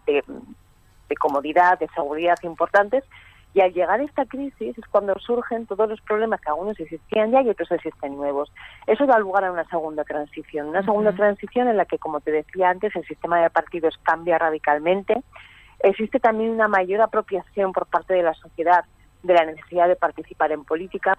comodidad, 1.18 1.78
de 1.78 1.88
seguridad 1.88 2.36
importantes, 2.42 3.04
y 3.52 3.60
al 3.60 3.72
llegar 3.72 4.00
esta 4.00 4.26
crisis 4.26 4.78
es 4.78 4.86
cuando 4.90 5.18
surgen 5.18 5.66
todos 5.66 5.88
los 5.88 6.00
problemas 6.02 6.40
que 6.40 6.50
algunos 6.50 6.78
existían 6.78 7.32
ya 7.32 7.42
y 7.42 7.48
otros 7.48 7.70
existen 7.72 8.16
nuevos. 8.16 8.52
Eso 8.86 9.06
da 9.06 9.18
lugar 9.18 9.44
a 9.44 9.52
una 9.52 9.64
segunda 9.64 10.04
transición, 10.04 10.68
una 10.68 10.84
segunda 10.84 11.12
transición 11.12 11.68
en 11.68 11.76
la 11.76 11.84
que, 11.84 11.98
como 11.98 12.20
te 12.20 12.30
decía 12.30 12.70
antes, 12.70 12.94
el 12.94 13.04
sistema 13.06 13.40
de 13.40 13.50
partidos 13.50 13.98
cambia 14.04 14.38
radicalmente. 14.38 15.22
Existe 15.80 16.20
también 16.20 16.50
una 16.50 16.68
mayor 16.68 17.00
apropiación 17.00 17.72
por 17.72 17.86
parte 17.86 18.14
de 18.14 18.22
la 18.22 18.34
sociedad 18.34 18.84
de 19.22 19.34
la 19.34 19.44
necesidad 19.44 19.88
de 19.88 19.96
participar 19.96 20.52
en 20.52 20.64
política. 20.64 21.14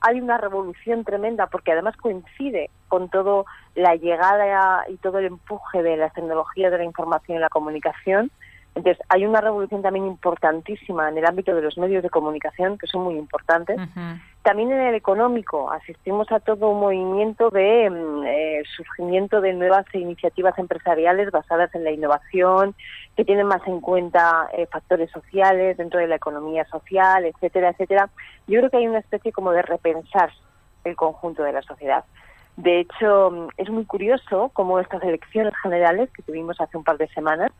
Hay 0.00 0.20
una 0.20 0.38
revolución 0.38 1.04
tremenda 1.04 1.46
porque 1.46 1.72
además 1.72 1.96
coincide 1.96 2.70
con 2.88 3.08
todo 3.10 3.46
la 3.74 3.94
llegada 3.94 4.84
y 4.88 4.96
todo 4.96 5.18
el 5.18 5.26
empuje 5.26 5.82
de 5.82 5.96
las 5.96 6.12
tecnologías 6.14 6.72
de 6.72 6.78
la 6.78 6.84
información 6.84 7.38
y 7.38 7.40
la 7.40 7.48
comunicación 7.48 8.30
entonces, 8.74 9.04
hay 9.08 9.24
una 9.24 9.40
revolución 9.40 9.82
también 9.82 10.06
importantísima 10.06 11.08
en 11.08 11.18
el 11.18 11.26
ámbito 11.26 11.54
de 11.54 11.62
los 11.62 11.78
medios 11.78 12.02
de 12.02 12.10
comunicación, 12.10 12.76
que 12.76 12.88
son 12.88 13.02
muy 13.02 13.14
importantes. 13.14 13.78
También 14.42 14.72
en 14.72 14.80
el 14.80 14.94
económico, 14.96 15.70
asistimos 15.70 16.30
a 16.32 16.40
todo 16.40 16.70
un 16.70 16.80
movimiento 16.80 17.50
de 17.50 17.88
mm, 17.88 18.24
eh, 18.26 18.62
surgimiento 18.76 19.40
de 19.40 19.52
nuevas 19.52 19.86
iniciativas 19.94 20.58
empresariales 20.58 21.30
basadas 21.30 21.72
en 21.76 21.84
la 21.84 21.92
innovación, 21.92 22.74
que 23.16 23.24
tienen 23.24 23.46
más 23.46 23.64
en 23.68 23.80
cuenta 23.80 24.48
eh, 24.52 24.66
factores 24.66 25.08
sociales 25.12 25.76
dentro 25.76 26.00
de 26.00 26.08
la 26.08 26.16
economía 26.16 26.64
social, 26.64 27.24
etcétera, 27.26 27.70
etcétera. 27.70 28.10
Yo 28.48 28.58
creo 28.58 28.70
que 28.70 28.78
hay 28.78 28.88
una 28.88 28.98
especie 28.98 29.30
como 29.30 29.52
de 29.52 29.62
repensar 29.62 30.30
el 30.82 30.96
conjunto 30.96 31.44
de 31.44 31.52
la 31.52 31.62
sociedad. 31.62 32.04
De 32.56 32.80
hecho, 32.80 33.30
mm, 33.30 33.48
es 33.56 33.70
muy 33.70 33.84
curioso 33.84 34.50
cómo 34.52 34.80
estas 34.80 35.02
elecciones 35.04 35.54
generales 35.62 36.10
que 36.10 36.22
tuvimos 36.22 36.60
hace 36.60 36.76
un 36.76 36.84
par 36.84 36.98
de 36.98 37.06
semanas, 37.08 37.52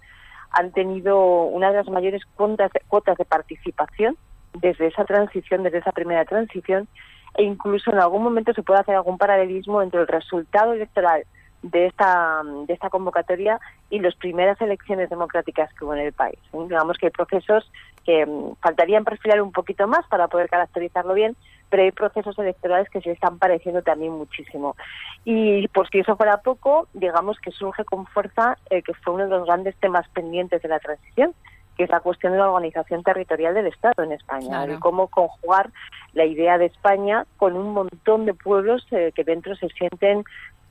han 0.55 0.73
tenido 0.73 1.45
una 1.45 1.71
de 1.71 1.79
las 1.79 1.89
mayores 1.89 2.23
cuotas 2.37 2.73
de, 2.73 2.81
cuotas 2.89 3.19
de 3.19 3.25
participación 3.25 4.17
desde 4.55 4.87
esa 4.87 5.05
transición, 5.05 5.65
desde 5.65 5.79
esa 5.79 5.93
primera 5.93 6.25
transición, 6.25 6.89
e 7.35 7.43
incluso 7.43 7.91
en 7.91 7.99
algún 7.99 8.23
momento 8.23 8.53
se 8.55 8.63
puede 8.63 8.81
hacer 8.81 8.95
algún 8.95 9.19
paralelismo 9.19 9.83
entre 9.83 10.01
el 10.01 10.07
resultado 10.07 10.73
electoral 10.73 11.25
de 11.63 11.87
esta, 11.87 12.43
de 12.67 12.73
esta 12.73 12.91
convocatoria 12.91 13.59
y 13.91 13.99
las 13.99 14.15
primeras 14.15 14.61
elecciones 14.61 15.11
democráticas 15.11 15.73
que 15.75 15.85
hubo 15.85 15.95
en 15.95 16.01
el 16.03 16.13
país. 16.13 16.39
Digamos 16.53 16.99
que 16.99 17.07
hay 17.07 17.13
procesos 17.13 17.71
que 18.05 18.25
mm, 18.25 18.57
faltarían 18.61 19.05
perfilar 19.05 19.41
un 19.41 19.51
poquito 19.51 19.89
más 19.89 20.07
para 20.09 20.29
poder 20.29 20.49
caracterizarlo 20.49 21.15
bien, 21.15 21.37
pero 21.71 21.83
hay 21.83 21.93
procesos 21.93 22.39
electorales 22.39 22.89
que 22.89 23.01
se 23.01 23.11
están 23.11 23.39
pareciendo 23.39 23.83
también 23.83 24.13
muchísimo. 24.13 24.77
Y 25.25 25.67
por 25.69 25.89
si 25.89 26.01
eso 26.01 26.17
fuera 26.17 26.39
poco, 26.39 26.89
digamos 26.93 27.39
que 27.41 27.51
surge 27.51 27.85
con 27.85 28.07
fuerza 28.07 28.59
eh, 28.71 28.83
que 28.83 28.95
fue 28.95 29.15
uno 29.15 29.25
de 29.25 29.31
los 29.31 29.47
grandes 29.47 29.77
temas 29.77 30.09
pendientes 30.11 30.63
de 30.63 30.69
la 30.69 30.79
transición, 30.79 31.35
que 31.77 31.85
es 31.85 31.91
la 31.91 32.01
cuestión 32.01 32.33
de 32.33 32.39
la 32.39 32.51
organización 32.51 33.03
territorial 33.03 33.55
del 33.55 33.67
Estado 33.67 34.05
en 34.05 34.13
España, 34.13 34.67
de 34.67 34.79
cómo 34.79 35.09
conjugar 35.09 35.71
la 36.13 36.25
idea 36.25 36.57
de 36.59 36.67
España 36.67 37.27
con 37.37 37.57
un 37.57 37.73
montón 37.73 38.27
de 38.27 38.35
pueblos 38.35 38.87
eh, 38.93 39.13
que 39.15 39.25
dentro 39.25 39.57
se 39.57 39.69
sienten 39.71 40.25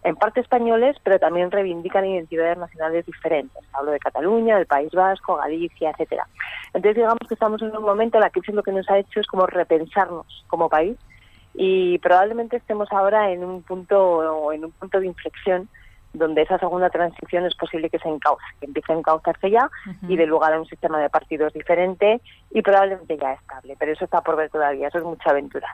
en 0.04 0.16
parte 0.16 0.42
españoles, 0.42 0.98
pero 1.04 1.20
también 1.20 1.52
reivindican 1.52 2.06
identidades 2.06 2.58
nacionales 2.58 3.06
diferentes. 3.06 3.64
Hablo 3.74 3.92
de 3.92 4.00
Cataluña, 4.00 4.58
del 4.58 4.66
País 4.66 4.92
Vasco, 4.92 5.38
Galicia, 5.38 5.92
etcétera. 5.92 6.28
Entonces, 6.68 6.96
digamos 6.96 7.28
que 7.28 7.34
estamos 7.34 7.62
en 7.62 7.76
un 7.76 7.84
momento, 7.84 8.20
la 8.20 8.30
crisis 8.30 8.54
lo 8.54 8.64
que 8.64 8.72
nos 8.72 8.90
ha 8.90 8.98
hecho 8.98 9.20
es 9.20 9.28
como 9.28 9.46
repensarnos 9.46 10.46
como 10.48 10.70
país 10.70 10.98
y 11.54 12.00
probablemente 12.00 12.58
estemos 12.58 12.92
ahora 12.92 13.32
en 13.32 13.44
un 13.44 13.62
punto 13.62 14.52
en 14.52 14.66
un 14.66 14.72
punto 14.72 15.00
de 15.00 15.06
inflexión 15.06 15.70
donde 16.14 16.44
esa 16.44 16.58
segunda 16.60 16.90
transición 16.90 17.46
es 17.46 17.56
posible 17.56 17.90
que 17.90 18.00
se 18.00 18.08
encauce, 18.08 18.44
que 18.60 18.68
empiece 18.68 18.94
a 18.94 18.96
encauzarse 18.96 19.50
ya 19.50 19.70
y 20.08 20.16
de 20.16 20.26
lugar 20.26 20.54
a 20.54 20.60
un 20.60 20.66
sistema 20.66 21.00
de 21.00 21.10
partidos 21.10 21.54
diferente 21.54 22.22
y 22.52 22.62
probablemente 22.62 23.18
ya 23.18 23.34
estable. 23.34 23.76
Pero 23.80 23.94
eso 23.94 24.06
está 24.06 24.22
por 24.22 24.36
ver 24.36 24.50
todavía, 24.50 24.88
eso 24.88 25.00
es 25.00 25.04
mucha 25.04 25.32
aventura. 25.32 25.68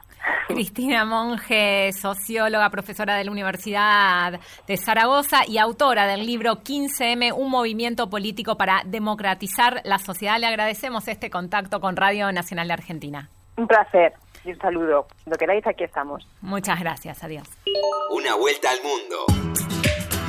Cristina 0.48 1.04
Monge, 1.04 1.92
socióloga, 1.92 2.70
profesora 2.70 3.14
de 3.16 3.24
la 3.24 3.30
Universidad 3.30 4.40
de 4.66 4.76
Zaragoza 4.76 5.42
y 5.46 5.58
autora 5.58 6.06
del 6.06 6.26
libro 6.26 6.56
15M, 6.56 7.32
un 7.36 7.50
movimiento 7.50 8.08
político 8.08 8.56
para 8.56 8.82
democratizar 8.86 9.82
la 9.84 9.98
sociedad. 9.98 10.38
Le 10.38 10.46
agradecemos 10.46 11.06
este 11.08 11.30
contacto 11.30 11.80
con 11.80 11.96
Radio 11.96 12.32
Nacional 12.32 12.68
de 12.68 12.72
Argentina. 12.74 13.28
Un 13.56 13.66
placer 13.66 14.14
y 14.44 14.52
un 14.52 14.58
saludo. 14.58 15.06
Lo 15.26 15.36
queráis, 15.36 15.66
aquí 15.66 15.84
estamos. 15.84 16.26
Muchas 16.40 16.80
gracias, 16.80 17.22
adiós. 17.22 17.48
Una 18.10 18.34
vuelta 18.36 18.70
al 18.70 18.78
mundo. 18.82 19.79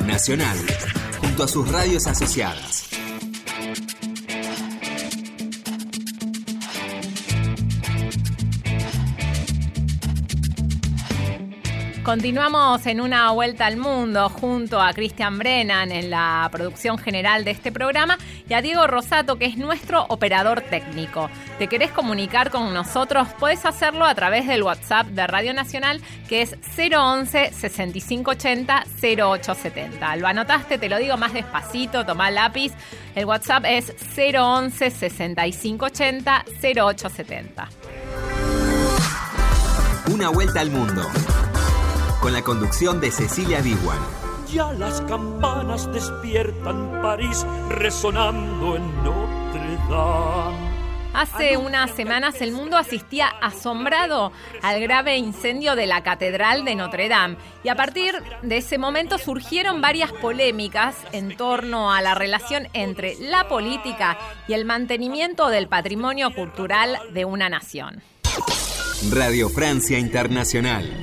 Nacional, 0.06 0.56
junto 1.20 1.44
a 1.44 1.48
sus 1.48 1.70
radios 1.70 2.06
asociadas. 2.06 2.88
Continuamos 12.02 12.84
en 12.86 13.00
una 13.00 13.30
vuelta 13.30 13.66
al 13.66 13.76
mundo 13.76 14.28
junto 14.28 14.80
a 14.80 14.92
Cristian 14.92 15.38
Brennan 15.38 15.92
en 15.92 16.10
la 16.10 16.48
producción 16.50 16.98
general 16.98 17.44
de 17.44 17.52
este 17.52 17.70
programa 17.70 18.18
y 18.52 18.54
a 18.54 18.60
Diego 18.60 18.86
Rosato, 18.86 19.38
que 19.38 19.46
es 19.46 19.56
nuestro 19.56 20.04
operador 20.10 20.60
técnico. 20.60 21.30
¿Te 21.58 21.68
querés 21.68 21.90
comunicar 21.90 22.50
con 22.50 22.74
nosotros? 22.74 23.26
Puedes 23.38 23.64
hacerlo 23.64 24.04
a 24.04 24.14
través 24.14 24.46
del 24.46 24.62
WhatsApp 24.62 25.06
de 25.06 25.26
Radio 25.26 25.54
Nacional, 25.54 26.02
que 26.28 26.42
es 26.42 26.58
011 26.76 27.50
6580 27.50 28.84
0870. 29.02 30.16
Lo 30.16 30.26
anotaste, 30.26 30.76
te 30.76 30.90
lo 30.90 30.98
digo 30.98 31.16
más 31.16 31.32
despacito, 31.32 32.04
toma 32.04 32.30
lápiz. 32.30 32.74
El 33.14 33.24
WhatsApp 33.24 33.64
es 33.66 33.94
011 34.14 34.90
6580 34.90 36.44
0870. 36.62 37.68
Una 40.12 40.28
vuelta 40.28 40.60
al 40.60 40.70
mundo 40.70 41.10
con 42.20 42.34
la 42.34 42.42
conducción 42.42 43.00
de 43.00 43.12
Cecilia 43.12 43.62
Biguan. 43.62 44.31
Ya 44.52 44.70
las 44.74 45.00
campanas 45.02 45.90
despiertan 45.92 47.00
París 47.00 47.46
resonando 47.70 48.76
en 48.76 49.02
Notre 49.02 49.76
Dame. 49.88 50.72
Hace 51.14 51.56
unas 51.56 51.90
semanas 51.92 52.40
el 52.42 52.52
mundo 52.52 52.76
asistía 52.76 53.28
asombrado 53.40 54.30
al 54.62 54.80
grave 54.80 55.16
incendio 55.16 55.74
de 55.74 55.86
la 55.86 56.02
Catedral 56.02 56.66
de 56.66 56.74
Notre 56.74 57.08
Dame 57.08 57.36
y 57.64 57.68
a 57.68 57.76
partir 57.76 58.14
de 58.42 58.58
ese 58.58 58.76
momento 58.76 59.16
surgieron 59.16 59.80
varias 59.80 60.12
polémicas 60.12 60.96
en 61.12 61.34
torno 61.36 61.90
a 61.90 62.02
la 62.02 62.14
relación 62.14 62.68
entre 62.74 63.16
la 63.20 63.48
política 63.48 64.18
y 64.48 64.52
el 64.52 64.66
mantenimiento 64.66 65.48
del 65.48 65.66
patrimonio 65.66 66.34
cultural 66.34 66.98
de 67.14 67.24
una 67.24 67.48
nación. 67.48 68.02
Radio 69.10 69.48
Francia 69.48 69.98
Internacional. 69.98 71.02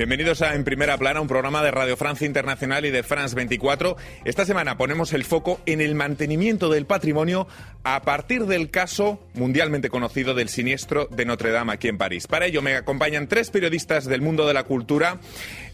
Bienvenidos 0.00 0.40
a 0.40 0.54
En 0.54 0.64
Primera 0.64 0.96
Plana, 0.96 1.20
un 1.20 1.28
programa 1.28 1.62
de 1.62 1.70
Radio 1.70 1.94
Francia 1.94 2.26
Internacional 2.26 2.86
y 2.86 2.90
de 2.90 3.02
France 3.02 3.36
24. 3.36 3.98
Esta 4.24 4.46
semana 4.46 4.78
ponemos 4.78 5.12
el 5.12 5.24
foco 5.24 5.60
en 5.66 5.82
el 5.82 5.94
mantenimiento 5.94 6.70
del 6.70 6.86
patrimonio 6.86 7.46
a 7.84 8.00
partir 8.00 8.46
del 8.46 8.70
caso 8.70 9.20
mundialmente 9.34 9.90
conocido 9.90 10.32
del 10.32 10.48
siniestro 10.48 11.06
de 11.10 11.26
Notre 11.26 11.50
Dame 11.50 11.74
aquí 11.74 11.88
en 11.88 11.98
París. 11.98 12.26
Para 12.26 12.46
ello 12.46 12.62
me 12.62 12.76
acompañan 12.76 13.28
tres 13.28 13.50
periodistas 13.50 14.06
del 14.06 14.22
mundo 14.22 14.46
de 14.46 14.54
la 14.54 14.64
cultura 14.64 15.18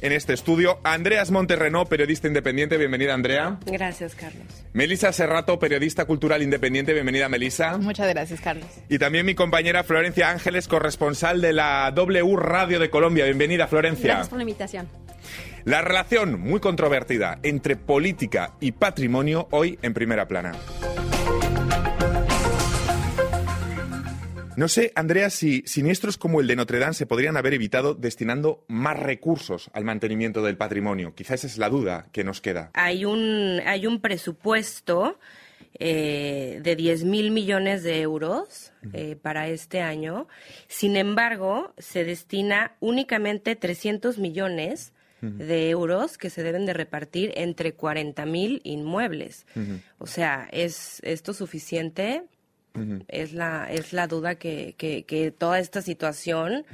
en 0.01 0.11
este 0.11 0.33
estudio. 0.33 0.81
Andreas 0.83 1.31
Monterreno, 1.31 1.87
periodista 1.87 2.27
independiente. 2.27 2.79
Bienvenida, 2.79 3.15
Andrea. 3.15 3.61
Gracias, 3.65 4.17
Carlos. 4.17 4.66
Melisa 4.77 5.11
Serrato, 5.11 5.59
periodista 5.59 6.05
cultural 6.05 6.43
independiente. 6.43 6.93
Bienvenida, 6.93 7.31
Melisa. 7.31 7.79
Muchas 7.79 8.11
gracias, 8.11 8.43
Carlos. 8.43 8.67
Y 8.91 8.99
también 8.99 9.25
mi 9.25 9.35
compañera 9.35 9.85
Florencia 9.85 10.29
Ángeles, 10.29 10.69
corresponsal 10.69 11.41
de 11.41 11.55
la 11.55 11.91
W 11.93 12.37
Radio 12.37 12.79
de 12.79 12.91
Colombia. 12.91 13.25
Bienvenida, 13.25 13.69
Florencia. 13.69 14.09
Gracias 14.09 14.29
por 14.29 14.37
la 14.37 14.43
invitación. 14.43 14.87
La 15.65 15.81
relación 15.81 16.39
muy 16.39 16.61
controvertida 16.61 17.39
entre 17.43 17.77
política 17.77 18.53
y 18.61 18.73
patrimonio 18.73 19.49
hoy 19.51 19.79
en 19.81 19.95
primera 19.95 20.29
plana. 20.29 20.53
No 24.57 24.69
sé, 24.69 24.93
Andrea, 24.95 25.29
si 25.29 25.63
siniestros 25.67 26.17
como 26.17 26.41
el 26.41 26.47
de 26.47 26.57
Notre 26.57 26.79
Dame 26.79 26.95
se 26.95 27.05
podrían 27.05 27.37
haber 27.37 27.53
evitado 27.53 27.95
destinando 27.95 28.65
más 28.69 28.99
recursos 28.99 29.71
al 29.75 29.85
mantenimiento 29.85 30.43
del 30.43 30.57
patrimonio. 30.57 31.15
Quizás 31.15 31.45
esa 31.45 31.47
es 31.47 31.59
la 31.59 31.69
duda 31.69 32.09
que 32.11 32.25
nos 32.25 32.41
queda. 32.41 32.71
Hay 32.73 33.05
un, 33.05 33.61
hay 33.67 33.87
un 33.87 34.01
presupuesto 34.01 35.19
eh, 35.79 36.61
de 36.63 36.75
10 36.75 37.05
mil 37.05 37.33
millones 37.33 37.83
de 37.83 38.01
euros 38.01 38.73
eh, 38.95 39.15
para 39.21 39.49
este 39.49 39.83
año. 39.83 40.27
Sin 40.69 40.97
embargo, 40.97 41.75
se 41.77 42.05
destina 42.05 42.77
únicamente 42.81 43.57
300 43.57 44.17
millones 44.17 44.95
de 45.21 45.71
euros 45.71 46.19
que 46.19 46.31
se 46.31 46.43
deben 46.43 46.67
de 46.67 46.73
repartir 46.73 47.33
entre 47.37 47.73
40 47.73 48.25
mil 48.27 48.61
inmuebles. 48.65 49.45
O 49.99 50.07
sea, 50.07 50.49
¿es 50.53 51.01
esto 51.03 51.33
suficiente? 51.35 52.23
Es 53.09 53.33
la 53.33 53.67
es 53.71 53.93
la 53.93 54.07
duda 54.07 54.37
que, 54.37 54.75
que, 54.77 55.35
toda 55.37 55.59
esta 55.59 55.83
situación 55.83 56.65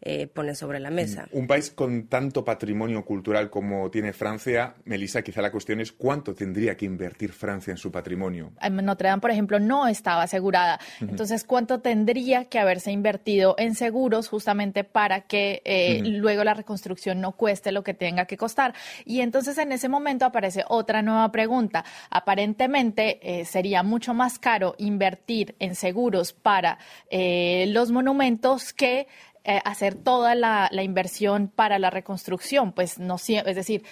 eh, 0.00 0.26
pone 0.26 0.54
sobre 0.54 0.80
la 0.80 0.90
mesa. 0.90 1.28
Un 1.32 1.46
país 1.46 1.70
con 1.70 2.06
tanto 2.06 2.44
patrimonio 2.44 3.04
cultural 3.04 3.50
como 3.50 3.90
tiene 3.90 4.12
Francia, 4.12 4.74
Melissa, 4.84 5.22
quizá 5.22 5.42
la 5.42 5.50
cuestión 5.50 5.80
es 5.80 5.92
cuánto 5.92 6.34
tendría 6.34 6.76
que 6.76 6.84
invertir 6.84 7.32
Francia 7.32 7.70
en 7.70 7.76
su 7.76 7.90
patrimonio. 7.90 8.52
Notre 8.70 9.08
Dame, 9.08 9.20
por 9.20 9.30
ejemplo, 9.30 9.58
no 9.60 9.86
estaba 9.86 10.22
asegurada. 10.22 10.80
Entonces, 11.00 11.44
¿cuánto 11.44 11.80
tendría 11.80 12.46
que 12.46 12.58
haberse 12.58 12.90
invertido 12.92 13.54
en 13.58 13.74
seguros 13.74 14.28
justamente 14.28 14.84
para 14.84 15.22
que 15.22 15.62
eh, 15.64 16.02
luego 16.04 16.44
la 16.44 16.54
reconstrucción 16.54 17.20
no 17.20 17.32
cueste 17.32 17.72
lo 17.72 17.82
que 17.82 17.94
tenga 17.94 18.26
que 18.26 18.36
costar? 18.36 18.74
Y 19.04 19.20
entonces 19.20 19.58
en 19.58 19.72
ese 19.72 19.88
momento 19.88 20.24
aparece 20.24 20.64
otra 20.68 21.02
nueva 21.02 21.30
pregunta. 21.32 21.84
Aparentemente 22.10 23.20
eh, 23.22 23.44
sería 23.44 23.82
mucho 23.82 24.14
más 24.14 24.38
caro 24.38 24.74
invertir 24.78 25.49
en 25.58 25.74
seguros 25.74 26.32
para 26.32 26.78
eh, 27.10 27.66
los 27.68 27.90
monumentos 27.90 28.72
que 28.72 29.06
eh, 29.42 29.60
hacer 29.64 29.94
toda 29.94 30.34
la, 30.34 30.68
la, 30.70 30.82
inversión 30.82 31.48
para 31.48 31.78
la 31.78 31.88
reconstrucción. 31.88 32.72
Pues 32.72 32.98
no, 32.98 33.16
es 33.16 33.56
decir, 33.56 33.84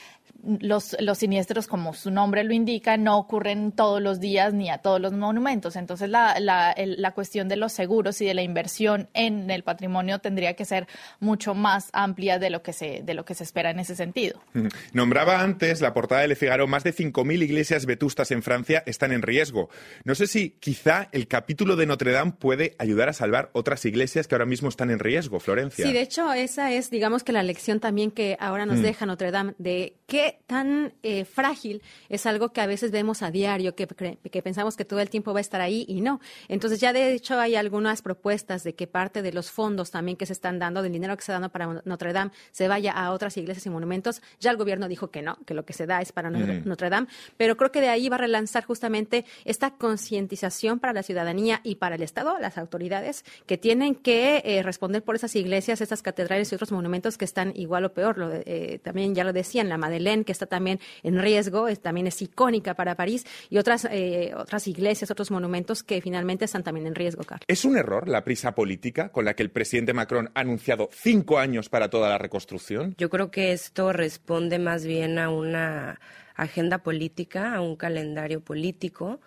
los, 0.44 0.96
los 1.00 1.18
siniestros, 1.18 1.66
como 1.66 1.94
su 1.94 2.10
nombre 2.10 2.44
lo 2.44 2.52
indica, 2.52 2.96
no 2.96 3.18
ocurren 3.18 3.72
todos 3.72 4.00
los 4.00 4.20
días 4.20 4.54
ni 4.54 4.70
a 4.70 4.78
todos 4.78 5.00
los 5.00 5.12
monumentos. 5.12 5.76
Entonces, 5.76 6.08
la, 6.08 6.38
la, 6.38 6.74
la, 6.76 7.10
cuestión 7.12 7.48
de 7.48 7.56
los 7.56 7.72
seguros 7.72 8.20
y 8.20 8.26
de 8.26 8.34
la 8.34 8.42
inversión 8.42 9.08
en 9.14 9.50
el 9.50 9.64
patrimonio 9.64 10.20
tendría 10.20 10.54
que 10.54 10.64
ser 10.64 10.86
mucho 11.18 11.54
más 11.54 11.88
amplia 11.92 12.38
de 12.38 12.50
lo 12.50 12.62
que 12.62 12.72
se, 12.72 13.02
de 13.02 13.14
lo 13.14 13.24
que 13.24 13.34
se 13.34 13.42
espera 13.42 13.70
en 13.70 13.80
ese 13.80 13.96
sentido. 13.96 14.40
Nombraba 14.92 15.40
antes 15.40 15.80
la 15.80 15.92
portada 15.92 16.22
de 16.22 16.28
Le 16.28 16.36
Figaro, 16.36 16.68
más 16.68 16.84
de 16.84 16.94
5.000 16.94 17.42
iglesias 17.42 17.86
vetustas 17.86 18.30
en 18.30 18.42
Francia 18.42 18.82
están 18.86 19.12
en 19.12 19.22
riesgo. 19.22 19.68
No 20.04 20.14
sé 20.14 20.26
si 20.26 20.50
quizá 20.60 21.08
el 21.12 21.26
capítulo 21.26 21.74
de 21.74 21.86
Notre 21.86 22.12
Dame 22.12 22.32
puede 22.32 22.76
ayudar 22.78 23.08
a 23.08 23.12
salvar 23.12 23.50
otras 23.54 23.84
iglesias 23.84 24.28
que 24.28 24.34
ahora 24.36 24.46
mismo 24.46 24.68
están 24.68 24.90
en 24.90 25.00
riesgo, 25.00 25.40
Florencia. 25.40 25.84
Sí, 25.84 25.92
de 25.92 26.00
hecho, 26.00 26.32
esa 26.32 26.72
es, 26.72 26.90
digamos 26.90 27.24
que 27.24 27.32
la 27.32 27.42
lección 27.42 27.80
también 27.80 28.10
que 28.10 28.36
ahora 28.38 28.66
nos 28.66 28.80
deja 28.80 29.06
Notre 29.06 29.30
Dame 29.30 29.54
de 29.58 29.96
qué 30.06 30.27
qué 30.28 30.40
tan 30.46 30.94
eh, 31.02 31.24
frágil 31.24 31.82
es 32.08 32.26
algo 32.26 32.50
que 32.50 32.60
a 32.60 32.66
veces 32.66 32.90
vemos 32.90 33.22
a 33.22 33.30
diario, 33.30 33.74
que, 33.74 33.86
que, 33.86 34.42
pensamos 34.42 34.76
que 34.76 34.84
todo 34.84 35.00
el 35.00 35.10
tiempo 35.10 35.32
va 35.32 35.38
a 35.38 35.40
estar 35.40 35.60
ahí 35.60 35.84
y 35.88 36.00
no. 36.00 36.20
Entonces 36.48 36.80
ya 36.80 36.92
de 36.92 37.12
hecho 37.12 37.38
hay 37.38 37.54
algunas 37.54 38.02
propuestas 38.02 38.64
de 38.64 38.74
que 38.74 38.86
parte 38.86 39.22
de 39.22 39.32
los 39.32 39.50
fondos 39.50 39.90
también 39.90 40.16
que 40.16 40.26
se 40.26 40.32
están 40.32 40.58
dando, 40.58 40.82
del 40.82 40.92
dinero 40.92 41.16
que 41.16 41.22
se 41.22 41.32
está 41.32 41.34
dando 41.34 41.50
para 41.50 41.82
Notre 41.84 42.12
Dame, 42.12 42.30
se 42.50 42.68
vaya 42.68 42.92
a 42.92 43.12
otras 43.12 43.36
iglesias 43.36 43.66
y 43.66 43.70
monumentos. 43.70 44.22
Ya 44.40 44.50
el 44.50 44.56
gobierno 44.56 44.88
dijo 44.88 45.10
que 45.10 45.22
no, 45.22 45.36
que 45.46 45.54
lo 45.54 45.64
que 45.64 45.72
se 45.72 45.86
da 45.86 46.00
es 46.00 46.12
para 46.12 46.30
Notre 46.30 46.90
Dame, 46.90 47.08
pero 47.36 47.56
creo 47.56 47.72
que 47.72 47.80
de 47.80 47.88
ahí 47.88 48.08
va 48.08 48.16
a 48.16 48.20
relanzar 48.20 48.64
justamente 48.64 49.24
esta 49.44 49.72
concientización 49.72 50.78
para 50.78 50.92
la 50.92 51.02
ciudadanía 51.02 51.60
y 51.64 51.76
para 51.76 51.94
el 51.94 52.02
Estado, 52.02 52.38
las 52.38 52.58
autoridades, 52.58 53.24
que 53.46 53.58
tienen 53.58 53.94
que 53.94 54.42
eh, 54.44 54.62
responder 54.62 55.02
por 55.02 55.14
esas 55.14 55.34
iglesias, 55.36 55.80
estas 55.80 56.02
catedrales 56.02 56.50
y 56.52 56.54
otros 56.54 56.72
monumentos 56.72 57.18
que 57.18 57.24
están 57.24 57.52
igual 57.54 57.84
o 57.84 57.92
peor. 57.92 58.18
Lo, 58.18 58.30
eh, 58.32 58.80
también 58.82 59.14
ya 59.14 59.24
lo 59.24 59.32
decían, 59.32 59.68
la 59.68 59.78
Madeleine, 59.78 60.17
que 60.24 60.32
está 60.32 60.46
también 60.46 60.80
en 61.02 61.20
riesgo, 61.20 61.68
es, 61.68 61.80
también 61.80 62.06
es 62.06 62.20
icónica 62.22 62.74
para 62.74 62.94
París, 62.94 63.26
y 63.50 63.58
otras, 63.58 63.86
eh, 63.90 64.32
otras 64.36 64.66
iglesias, 64.68 65.10
otros 65.10 65.30
monumentos 65.30 65.82
que 65.82 66.00
finalmente 66.00 66.44
están 66.44 66.62
también 66.62 66.86
en 66.86 66.94
riesgo, 66.94 67.24
Carlos. 67.24 67.44
¿Es 67.48 67.64
un 67.64 67.76
error 67.76 68.08
la 68.08 68.24
prisa 68.24 68.54
política 68.54 69.10
con 69.10 69.24
la 69.24 69.34
que 69.34 69.42
el 69.42 69.50
presidente 69.50 69.92
Macron 69.92 70.30
ha 70.34 70.40
anunciado 70.40 70.88
cinco 70.92 71.38
años 71.38 71.68
para 71.68 71.90
toda 71.90 72.08
la 72.08 72.18
reconstrucción? 72.18 72.94
Yo 72.98 73.10
creo 73.10 73.30
que 73.30 73.52
esto 73.52 73.92
responde 73.92 74.58
más 74.58 74.84
bien 74.84 75.18
a 75.18 75.30
una 75.30 76.00
agenda 76.34 76.78
política, 76.78 77.54
a 77.54 77.60
un 77.60 77.76
calendario 77.76 78.40
político 78.40 79.20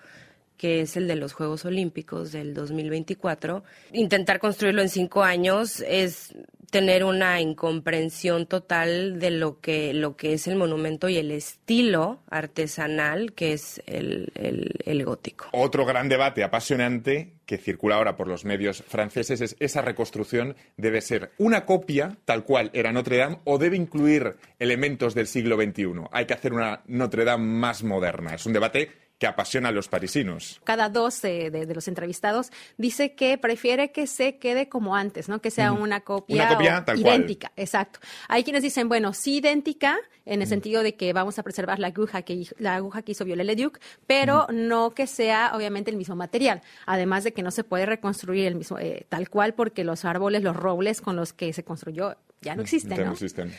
que 0.62 0.82
es 0.82 0.96
el 0.96 1.08
de 1.08 1.16
los 1.16 1.34
Juegos 1.34 1.66
Olímpicos 1.66 2.32
del 2.32 2.54
2024. 2.54 3.64
Intentar 3.94 4.38
construirlo 4.38 4.84
en 4.84 4.90
cinco 4.90 5.24
años 5.24 5.80
es 5.80 6.36
tener 6.72 7.04
una 7.04 7.42
incomprensión 7.42 8.48
total 8.48 9.20
de 9.20 9.30
lo 9.30 9.60
que, 9.60 9.94
lo 9.94 10.16
que 10.16 10.34
es 10.34 10.48
el 10.48 10.56
monumento 10.56 11.10
y 11.10 11.18
el 11.18 11.30
estilo 11.30 12.24
artesanal 12.30 13.34
que 13.34 13.54
es 13.54 13.84
el, 13.86 14.32
el, 14.36 15.06
gótico. 15.06 15.48
Otro 15.52 15.86
gran 15.86 16.08
debate 16.08 16.44
apasionante 16.44 17.34
que 17.46 17.58
circula 17.58 17.96
ahora 17.96 18.16
por 18.16 18.28
los 18.28 18.46
medios 18.46 18.84
franceses 18.88 19.42
es 19.42 19.56
esa 19.60 19.82
reconstrucción 19.82 20.56
debe 20.78 21.02
ser 21.02 21.32
una 21.38 21.66
copia 21.66 22.18
tal 22.24 22.46
cual 22.46 22.70
era 22.74 22.94
Notre 22.94 23.18
Dame 23.18 23.40
o 23.44 23.58
debe 23.58 23.76
incluir 23.76 24.38
elementos 24.58 25.14
del 25.14 25.28
siglo 25.28 25.58
XXI. 25.58 26.06
Hay 26.12 26.26
que 26.26 26.34
hacer 26.34 26.54
una 26.54 26.84
Notre 26.88 27.26
Dame 27.26 27.46
más 27.46 27.84
moderna. 27.84 28.36
Es 28.36 28.46
un 28.46 28.54
debate 28.54 28.92
que 29.22 29.28
apasiona 29.28 29.70
a 29.70 29.72
los 29.72 29.88
parisinos. 29.88 30.60
Cada 30.64 30.90
dos 30.90 31.22
de, 31.22 31.68
los 31.76 31.88
entrevistados 31.88 32.50
dice 32.80 33.14
que 33.14 33.38
prefiere 33.38 33.92
que 33.92 34.08
se 34.08 34.38
quede 34.38 34.68
como 34.68 34.96
antes, 34.96 35.30
¿no? 35.30 35.40
Que 35.40 35.52
sea 35.52 35.74
una 35.74 36.00
copia, 36.00 36.58
idéntica. 36.96 37.52
Exacto. 37.56 38.00
Hay 38.28 38.44
quienes 38.44 38.64
dicen, 38.64 38.90
bueno, 38.90 39.14
sí 39.14 39.36
idéntica, 39.38 40.00
en 40.26 40.42
el 40.42 40.48
sentido 40.48 40.82
de 40.82 40.96
que 40.96 41.14
vamos 41.14 41.38
a 41.38 41.44
preservar 41.44 41.78
la 41.78 41.90
aguja 41.90 42.24
que, 42.24 42.48
la 42.58 42.74
aguja 42.74 43.04
que 43.04 43.12
hizo 43.12 43.24
Viollet 43.24 43.56
Duc, 43.56 43.78
pero 44.08 44.48
no 44.52 44.96
que 44.96 45.06
sea 45.06 45.52
obviamente 45.54 45.92
el 45.92 45.98
mismo 45.98 46.16
material. 46.16 46.64
Además 46.88 47.24
de 47.24 47.32
que 47.32 47.44
no 47.44 47.52
se 47.52 47.64
puede 47.64 47.86
reconstruir 47.86 48.48
el 48.48 48.56
mismo 48.56 48.80
eh, 48.80 49.06
tal 49.08 49.30
cual 49.30 49.54
porque 49.54 49.84
los 49.84 50.04
árboles, 50.04 50.42
los 50.42 50.56
robles 50.56 51.00
con 51.00 51.16
los 51.16 51.32
que 51.32 51.54
se 51.54 51.64
construyó 51.64 52.18
ya 52.42 52.56
no 52.56 52.64
existen. 52.64 52.98
Ya 52.98 53.06
no 53.06 53.12
existen. 53.12 53.54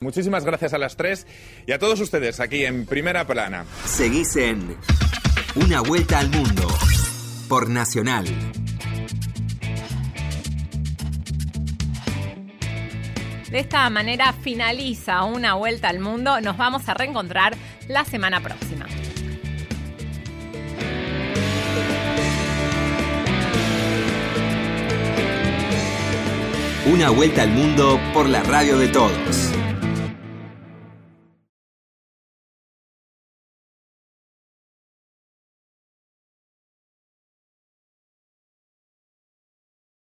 Muchísimas 0.00 0.44
gracias 0.44 0.72
a 0.72 0.78
las 0.78 0.96
tres 0.96 1.26
y 1.66 1.72
a 1.72 1.78
todos 1.78 2.00
ustedes 2.00 2.40
aquí 2.40 2.64
en 2.64 2.86
Primera 2.86 3.26
Plana. 3.26 3.66
Seguís 3.84 4.36
en 4.36 4.76
Una 5.54 5.82
Vuelta 5.82 6.18
al 6.18 6.30
Mundo 6.30 6.66
por 7.48 7.68
Nacional. 7.68 8.24
De 13.50 13.58
esta 13.58 13.90
manera 13.90 14.32
finaliza 14.32 15.24
Una 15.24 15.54
Vuelta 15.54 15.90
al 15.90 16.00
Mundo. 16.00 16.40
Nos 16.40 16.56
vamos 16.56 16.88
a 16.88 16.94
reencontrar 16.94 17.54
la 17.86 18.06
semana 18.06 18.40
próxima. 18.40 18.86
Una 26.84 27.10
vuelta 27.10 27.42
al 27.42 27.50
mundo 27.50 28.00
por 28.12 28.28
la 28.28 28.42
radio 28.42 28.76
de 28.76 28.88
todos. 28.88 29.52